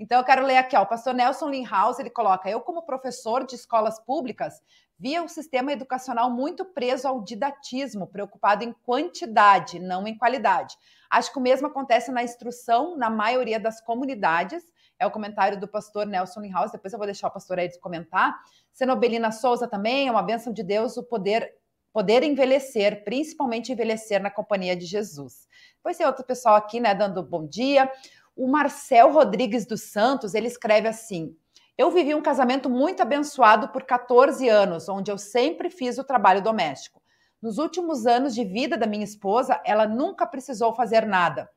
[0.00, 3.44] Então, eu quero ler aqui, ó, o pastor Nelson Linhaus, ele coloca, eu como professor
[3.44, 4.62] de escolas públicas,
[4.98, 10.76] via um sistema educacional muito preso ao didatismo, preocupado em quantidade, não em qualidade.
[11.08, 14.64] Acho que o mesmo acontece na instrução, na maioria das comunidades,
[14.98, 18.36] é o comentário do pastor Nelson Linhaus, depois eu vou deixar o pastor Edson comentar.
[18.72, 21.54] Senobelina Souza também, é uma bênção de Deus o poder
[21.92, 25.48] poder envelhecer, principalmente envelhecer na companhia de Jesus.
[25.76, 27.90] Depois tem outro pessoal aqui, né, dando bom dia.
[28.36, 31.34] O Marcel Rodrigues dos Santos, ele escreve assim:
[31.78, 36.42] Eu vivi um casamento muito abençoado por 14 anos, onde eu sempre fiz o trabalho
[36.42, 37.00] doméstico.
[37.40, 41.48] Nos últimos anos de vida da minha esposa, ela nunca precisou fazer nada.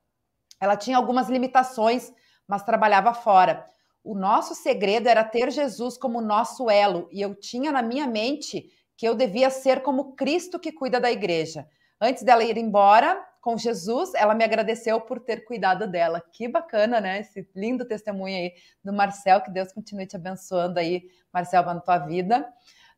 [0.60, 2.14] Ela tinha algumas limitações,
[2.48, 3.66] mas trabalhava fora.
[4.04, 8.70] O nosso segredo era ter Jesus como nosso elo, e eu tinha na minha mente
[8.96, 11.68] que eu devia ser como Cristo que cuida da igreja.
[12.00, 16.24] Antes dela ir embora com Jesus, ela me agradeceu por ter cuidado dela.
[16.32, 17.20] Que bacana, né?
[17.22, 19.42] Esse lindo testemunho aí do Marcel.
[19.42, 22.48] Que Deus continue te abençoando aí, Marcel, na tua vida.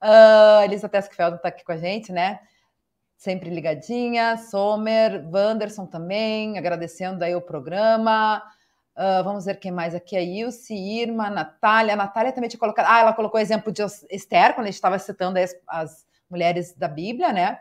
[0.02, 2.42] Uh, Elisa Teskfeld está aqui com a gente, né?
[3.16, 4.38] Sempre ligadinha.
[4.38, 8.44] Sommer, Wanderson também, agradecendo aí o programa.
[8.98, 10.18] Uh, vamos ver quem mais aqui.
[10.18, 11.94] A Ilse, Irma, Natália.
[11.94, 12.86] A Natália também tinha colocado.
[12.90, 13.82] Ah, ela colocou o exemplo de
[14.12, 17.60] Esther, quando a gente estava citando as, as, mulheres da Bíblia, né?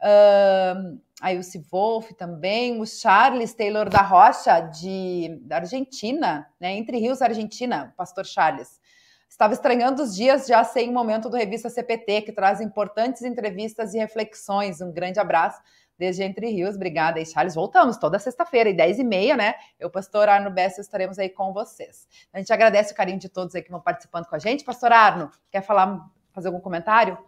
[0.00, 2.80] Uh, a Ilse Wolf também.
[2.80, 6.72] O Charles Taylor da Rocha, de, da Argentina, né?
[6.76, 8.80] Entre Rios, Argentina, o pastor Charles.
[9.28, 13.92] Estava estranhando os dias já sem o momento do Revista CPT, que traz importantes entrevistas
[13.92, 14.80] e reflexões.
[14.80, 15.60] Um grande abraço
[15.98, 16.76] desde Entre Rios.
[16.76, 17.54] Obrigada aí, Charles.
[17.54, 19.54] Voltamos toda sexta-feira, 10 e meia, né?
[19.78, 22.06] Eu, pastor Arno Bessa, estaremos aí com vocês.
[22.32, 24.64] A gente agradece o carinho de todos aí que estão participando com a gente.
[24.64, 27.18] Pastor Arno, quer falar, fazer algum comentário?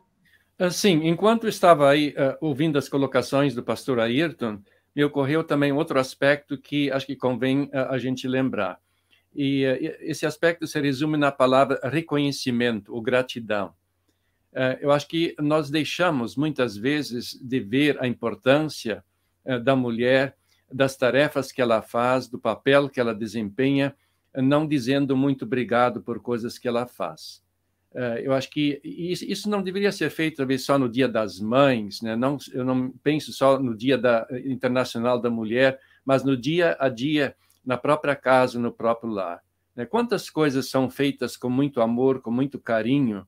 [0.73, 4.61] Sim, enquanto estava aí uh, ouvindo as colocações do pastor Ayrton,
[4.95, 8.81] me ocorreu também outro aspecto que acho que convém uh, a gente lembrar.
[9.33, 13.73] E uh, esse aspecto se resume na palavra reconhecimento ou gratidão.
[14.81, 19.05] Eu acho que nós deixamos muitas vezes de ver a importância
[19.63, 20.35] da mulher,
[20.73, 23.95] das tarefas que ela faz, do papel que ela desempenha,
[24.35, 27.41] não dizendo muito obrigado por coisas que ela faz.
[28.01, 32.01] É, eu acho que isso não deveria ser feito talvez só no Dia das Mães,
[32.01, 32.15] né?
[32.15, 36.89] não, eu não penso só no Dia da, Internacional da Mulher, mas no dia a
[36.89, 37.35] dia,
[37.67, 39.43] na própria casa, no próprio lar.
[39.75, 39.85] Né?
[39.85, 43.27] Quantas coisas são feitas com muito amor, com muito carinho,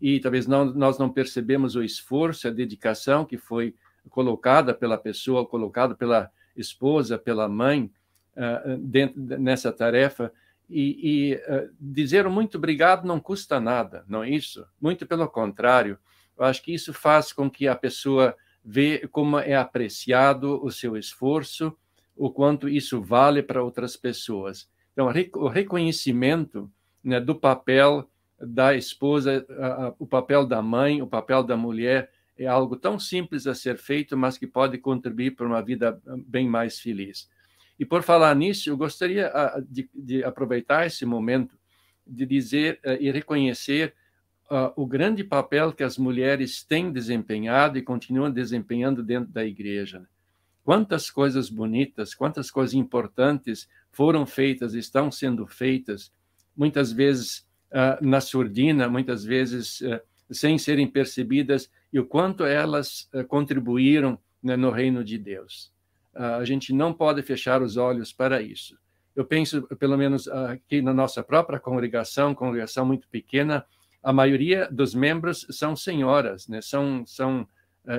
[0.00, 3.74] e talvez não, nós não percebemos o esforço, a dedicação que foi
[4.08, 7.90] colocada pela pessoa, colocada pela esposa, pela mãe,
[8.34, 10.32] uh, dentro, nessa tarefa.
[10.68, 14.66] E, e uh, dizer muito obrigado não custa nada, não é isso?
[14.80, 15.98] Muito pelo contrário.
[16.36, 20.96] Eu acho que isso faz com que a pessoa vê como é apreciado o seu
[20.96, 21.76] esforço,
[22.14, 24.68] o quanto isso vale para outras pessoas.
[24.92, 26.70] Então, o reconhecimento
[27.02, 28.08] né, do papel
[28.40, 29.46] da esposa,
[29.98, 34.16] o papel da mãe, o papel da mulher é algo tão simples a ser feito,
[34.16, 37.28] mas que pode contribuir para uma vida ah, bem mais feliz.
[37.78, 41.56] E por falar nisso, eu gostaria ah, de, de aproveitar esse momento
[42.06, 43.94] de dizer ah, e reconhecer
[44.50, 50.08] uh, o grande papel que as mulheres têm desempenhado e continuam desempenhando dentro da igreja.
[50.64, 56.12] Quantas coisas bonitas, quantas coisas importantes foram feitas, estão sendo feitas,
[56.56, 60.00] muitas vezes uh, na surdina, muitas vezes uh,
[60.30, 65.72] sem serem percebidas, e o quanto elas uh, contribuíram né, no reino de Deus.
[66.18, 68.76] A gente não pode fechar os olhos para isso.
[69.14, 73.64] Eu penso, pelo menos aqui na nossa própria congregação, congregação muito pequena,
[74.02, 76.60] a maioria dos membros são senhoras, né?
[76.60, 77.46] são, são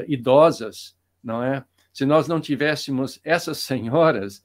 [0.08, 1.64] idosas, não é?
[1.92, 4.44] Se nós não tivéssemos essas senhoras,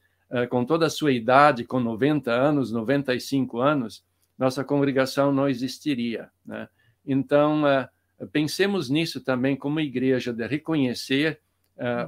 [0.50, 4.04] com toda a sua idade, com 90 anos, 95 anos,
[4.38, 6.30] nossa congregação não existiria.
[6.44, 6.68] Né?
[7.06, 11.43] Então, uh, pensemos nisso também como igreja, de reconhecer uh,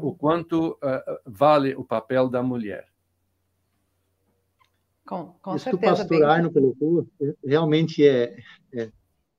[0.00, 2.86] o quanto uh, vale o papel da mulher.
[5.06, 6.28] Com, com Isso certeza, que o pastor bem...
[6.28, 7.06] Arno colocou
[7.44, 8.36] realmente é,
[8.74, 8.90] é,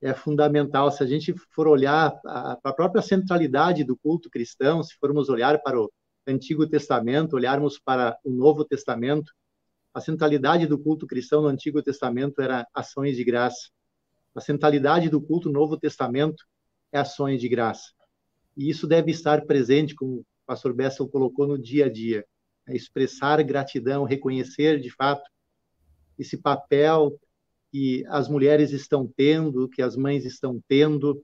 [0.01, 0.89] é, fundamental.
[0.89, 5.61] Se a gente for olhar para a própria centralidade do culto cristão, se formos olhar
[5.61, 5.91] para o
[6.25, 9.33] Antigo Testamento, olharmos para o Novo Testamento,
[9.93, 13.69] a centralidade do culto cristão no Antigo Testamento era ações de graça.
[14.33, 16.45] A centralidade do culto no Novo Testamento
[16.91, 17.91] é ações de graça.
[18.57, 22.25] E isso deve estar presente, como o pastor Bessel colocou, no dia a dia.
[22.67, 25.23] É expressar gratidão, reconhecer de fato
[26.17, 27.17] esse papel
[27.71, 31.23] que as mulheres estão tendo, que as mães estão tendo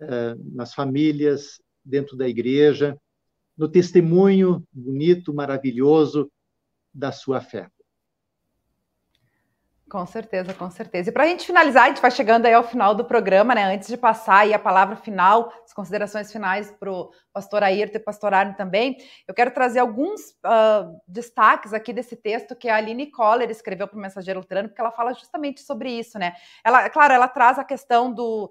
[0.00, 2.98] eh, nas famílias, dentro da igreja,
[3.56, 6.30] no testemunho bonito, maravilhoso
[6.92, 7.68] da sua fé.
[9.92, 11.10] Com certeza, com certeza.
[11.10, 13.74] E para a gente finalizar, a gente vai chegando aí ao final do programa, né?
[13.74, 18.00] Antes de passar aí a palavra final, as considerações finais para o pastor Ayrton e
[18.00, 18.96] pastor Arno também,
[19.28, 23.98] eu quero trazer alguns uh, destaques aqui desse texto que a Aline Coller escreveu para
[23.98, 26.32] o Mensageiro Luterano, porque ela fala justamente sobre isso, né?
[26.64, 28.50] Ela, claro, ela traz a questão do,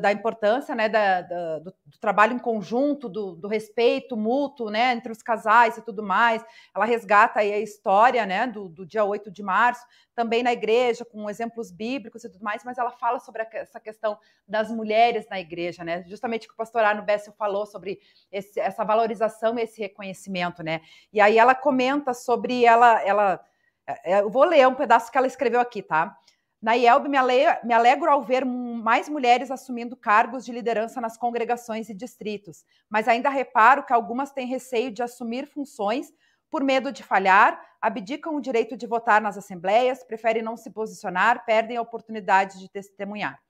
[0.00, 4.92] da importância, né, da, da do, do, trabalho em conjunto, do, do, respeito mútuo, né,
[4.92, 6.44] entre os casais e tudo mais.
[6.74, 9.84] Ela resgata aí a história, né, do, do dia 8 de março,
[10.14, 14.18] também na igreja, com exemplos bíblicos e tudo mais, mas ela fala sobre essa questão
[14.46, 16.04] das mulheres na igreja, né?
[16.06, 18.00] Justamente que o pastor Arno Bessel falou sobre
[18.30, 20.80] esse, essa valorização e esse reconhecimento, né?
[21.12, 23.44] E aí ela comenta sobre ela, ela,
[23.86, 26.16] é, eu vou ler um pedaço que ela escreveu aqui, tá?
[26.62, 27.16] Na IELB, me,
[27.64, 33.08] me alegro ao ver mais mulheres assumindo cargos de liderança nas congregações e distritos, mas
[33.08, 36.12] ainda reparo que algumas têm receio de assumir funções
[36.50, 41.44] por medo de falhar, abdicam o direito de votar nas assembleias, preferem não se posicionar,
[41.44, 43.40] perdem a oportunidade de testemunhar.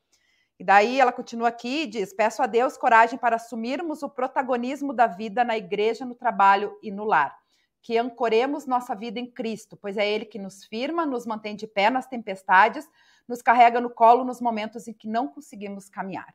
[0.59, 4.93] E daí ela continua aqui e diz: Peço a Deus coragem para assumirmos o protagonismo
[4.93, 7.41] da vida na igreja, no trabalho e no lar
[7.83, 11.67] que ancoremos nossa vida em Cristo, pois é Ele que nos firma, nos mantém de
[11.67, 12.87] pé nas tempestades,
[13.27, 16.35] nos carrega no colo nos momentos em que não conseguimos caminhar.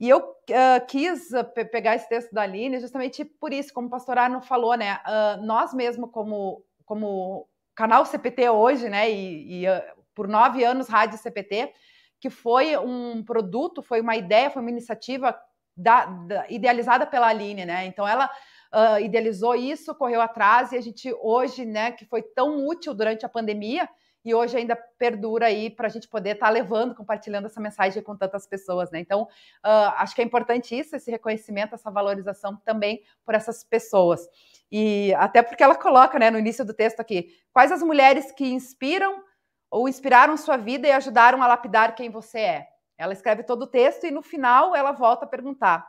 [0.00, 3.90] E eu uh, quis uh, pegar esse texto da Aline justamente por isso, como o
[3.90, 5.00] pastor Arno falou, né?
[5.06, 9.10] Uh, nós mesmo, como, como canal CPT hoje, né?
[9.10, 9.66] E, e
[10.14, 11.72] por nove anos, Rádio CPT,
[12.20, 15.36] que foi um produto, foi uma ideia, foi uma iniciativa
[15.76, 17.86] da, da, idealizada pela Aline, né?
[17.86, 18.28] Então ela
[18.74, 23.24] uh, idealizou isso, correu atrás e a gente hoje, né, que foi tão útil durante
[23.24, 23.88] a pandemia
[24.24, 28.02] e hoje ainda perdura aí para a gente poder estar tá levando, compartilhando essa mensagem
[28.02, 29.00] com tantas pessoas, né?
[29.00, 34.28] Então, uh, acho que é importante isso, esse reconhecimento, essa valorização também por essas pessoas.
[34.70, 38.46] E até porque ela coloca, né, no início do texto aqui, quais as mulheres que
[38.46, 39.22] inspiram
[39.70, 42.68] ou inspiraram sua vida e ajudaram a lapidar quem você é.
[42.96, 45.88] Ela escreve todo o texto e no final ela volta a perguntar: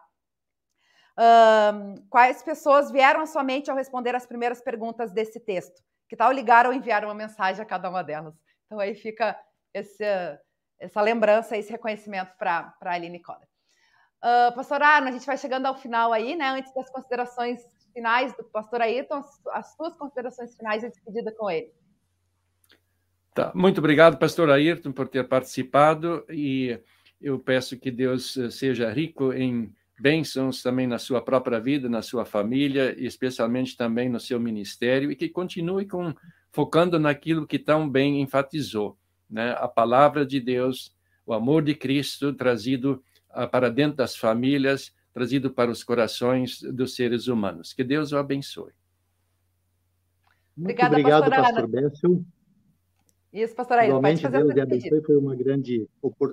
[2.09, 5.81] quais pessoas vieram à sua mente ao responder as primeiras perguntas desse texto?
[6.09, 8.33] Que tal ligar ou enviar uma mensagem a cada uma delas?
[8.65, 9.39] Então aí fica
[9.73, 10.03] esse,
[10.79, 13.47] essa lembrança, esse reconhecimento para a Aline Coller.
[14.17, 16.49] Uh, pastor Arno, a gente vai chegando ao final aí, né?
[16.49, 17.61] Antes das considerações
[17.93, 21.71] finais do pastor Ayrton, as suas considerações finais e despedida com ele.
[23.33, 23.51] Tá.
[23.55, 26.81] Muito obrigado, pastor Ayrton, por ter participado e
[27.21, 32.25] eu peço que Deus seja rico em bênçãos também na sua própria vida, na sua
[32.25, 36.13] família, e especialmente também no seu ministério, e que continue com,
[36.51, 38.97] focando naquilo que tão bem enfatizou,
[39.29, 39.51] né?
[39.57, 40.95] a palavra de Deus,
[41.25, 46.95] o amor de Cristo trazido uh, para dentro das famílias, trazido para os corações dos
[46.95, 47.73] seres humanos.
[47.73, 48.71] Que Deus o abençoe.
[50.55, 52.25] Muito Obrigada, obrigado, pastor Bécio.
[53.31, 55.87] Isso, pastor Aida, Igualmente, Deus abençoe, foi uma grande...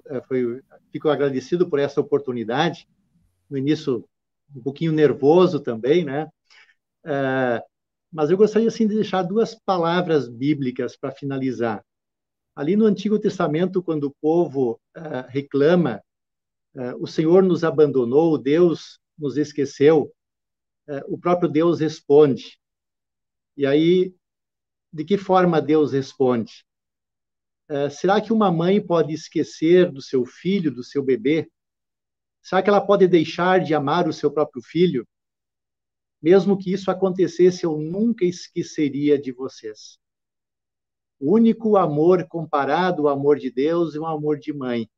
[0.08, 2.88] Eh, foi, fico agradecido por essa oportunidade
[3.48, 4.08] no início
[4.54, 6.28] um pouquinho nervoso também, né?
[7.04, 7.62] É,
[8.12, 11.84] mas eu gostaria assim de deixar duas palavras bíblicas para finalizar.
[12.54, 16.02] Ali no Antigo Testamento, quando o povo é, reclama,
[16.74, 20.12] é, o Senhor nos abandonou, Deus nos esqueceu,
[21.08, 22.60] o próprio Deus responde.
[23.56, 24.14] E aí,
[24.92, 26.64] de que forma Deus responde?
[27.90, 31.50] Será que uma mãe pode esquecer do seu filho, do seu bebê?
[32.46, 35.04] Será que ela pode deixar de amar o seu próprio filho?
[36.22, 39.98] Mesmo que isso acontecesse, eu nunca esqueceria de vocês.
[41.18, 44.88] O único amor comparado ao amor de Deus é um amor de mãe.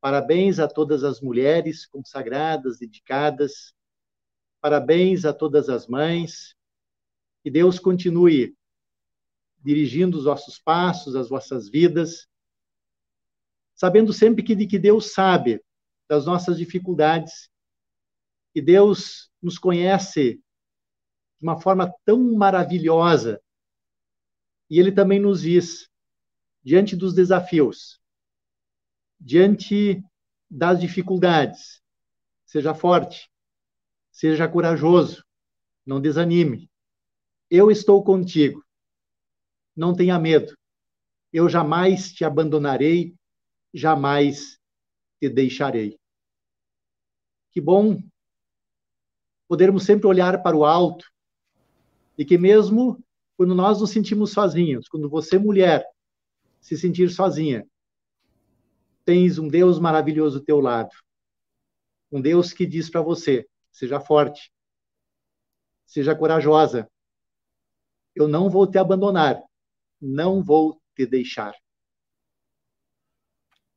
[0.00, 3.74] Parabéns a todas as mulheres consagradas, dedicadas.
[4.62, 6.56] Parabéns a todas as mães.
[7.42, 8.56] Que Deus continue
[9.62, 12.26] dirigindo os vossos passos, as vossas vidas,
[13.74, 15.62] sabendo sempre que de que Deus sabe
[16.08, 17.48] das nossas dificuldades.
[18.54, 20.42] E Deus nos conhece de
[21.42, 23.42] uma forma tão maravilhosa.
[24.70, 25.88] E Ele também nos diz,
[26.62, 28.00] diante dos desafios,
[29.20, 30.02] diante
[30.50, 31.82] das dificuldades,
[32.46, 33.30] seja forte,
[34.10, 35.24] seja corajoso,
[35.84, 36.70] não desanime.
[37.50, 38.64] Eu estou contigo.
[39.76, 40.56] Não tenha medo.
[41.32, 43.14] Eu jamais te abandonarei,
[43.72, 44.58] jamais
[45.20, 45.98] te deixarei.
[47.50, 48.02] Que bom
[49.46, 51.06] podermos sempre olhar para o alto
[52.16, 53.02] e que mesmo
[53.36, 55.84] quando nós nos sentimos sozinhos, quando você, mulher,
[56.60, 57.66] se sentir sozinha,
[59.04, 60.90] tens um Deus maravilhoso ao teu lado.
[62.10, 64.52] Um Deus que diz para você: seja forte,
[65.84, 66.88] seja corajosa.
[68.14, 69.42] Eu não vou te abandonar,
[70.00, 71.54] não vou te deixar.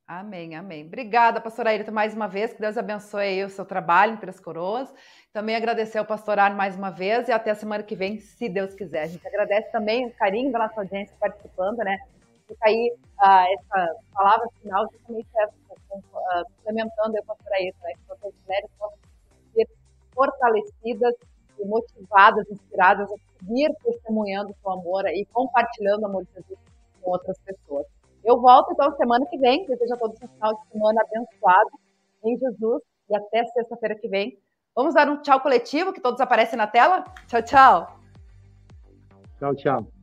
[0.08, 0.86] Amém, amém.
[0.86, 2.54] Obrigada, pastora Ayrton, mais uma vez.
[2.54, 4.88] Que Deus abençoe o seu trabalho em Três Coroas.
[5.34, 8.48] Também agradecer ao pastor Ar mais uma vez e até a semana que vem, se
[8.48, 9.02] Deus quiser.
[9.04, 11.98] A gente agradece também o carinho da nossa audiência participando, né?
[12.48, 17.94] Fica aí uh, essa palavra final, justamente essa, uh, complementando o pastor Ayrton, né?
[17.96, 19.68] Que as mulheres possam se sentir
[20.16, 21.16] fortalecidas
[21.60, 26.60] e motivadas, inspiradas a seguir testemunhando o seu amor e compartilhando o amor de Jesus
[27.02, 27.97] com outras pessoas.
[28.28, 29.66] Eu volto então semana que vem.
[29.66, 31.70] Desejo a todos um final de semana abençoado
[32.26, 34.38] em Jesus e até sexta-feira que vem.
[34.76, 37.06] Vamos dar um tchau coletivo que todos aparecem na tela?
[37.26, 38.00] Tchau, tchau.
[39.40, 39.97] Tchau, tchau.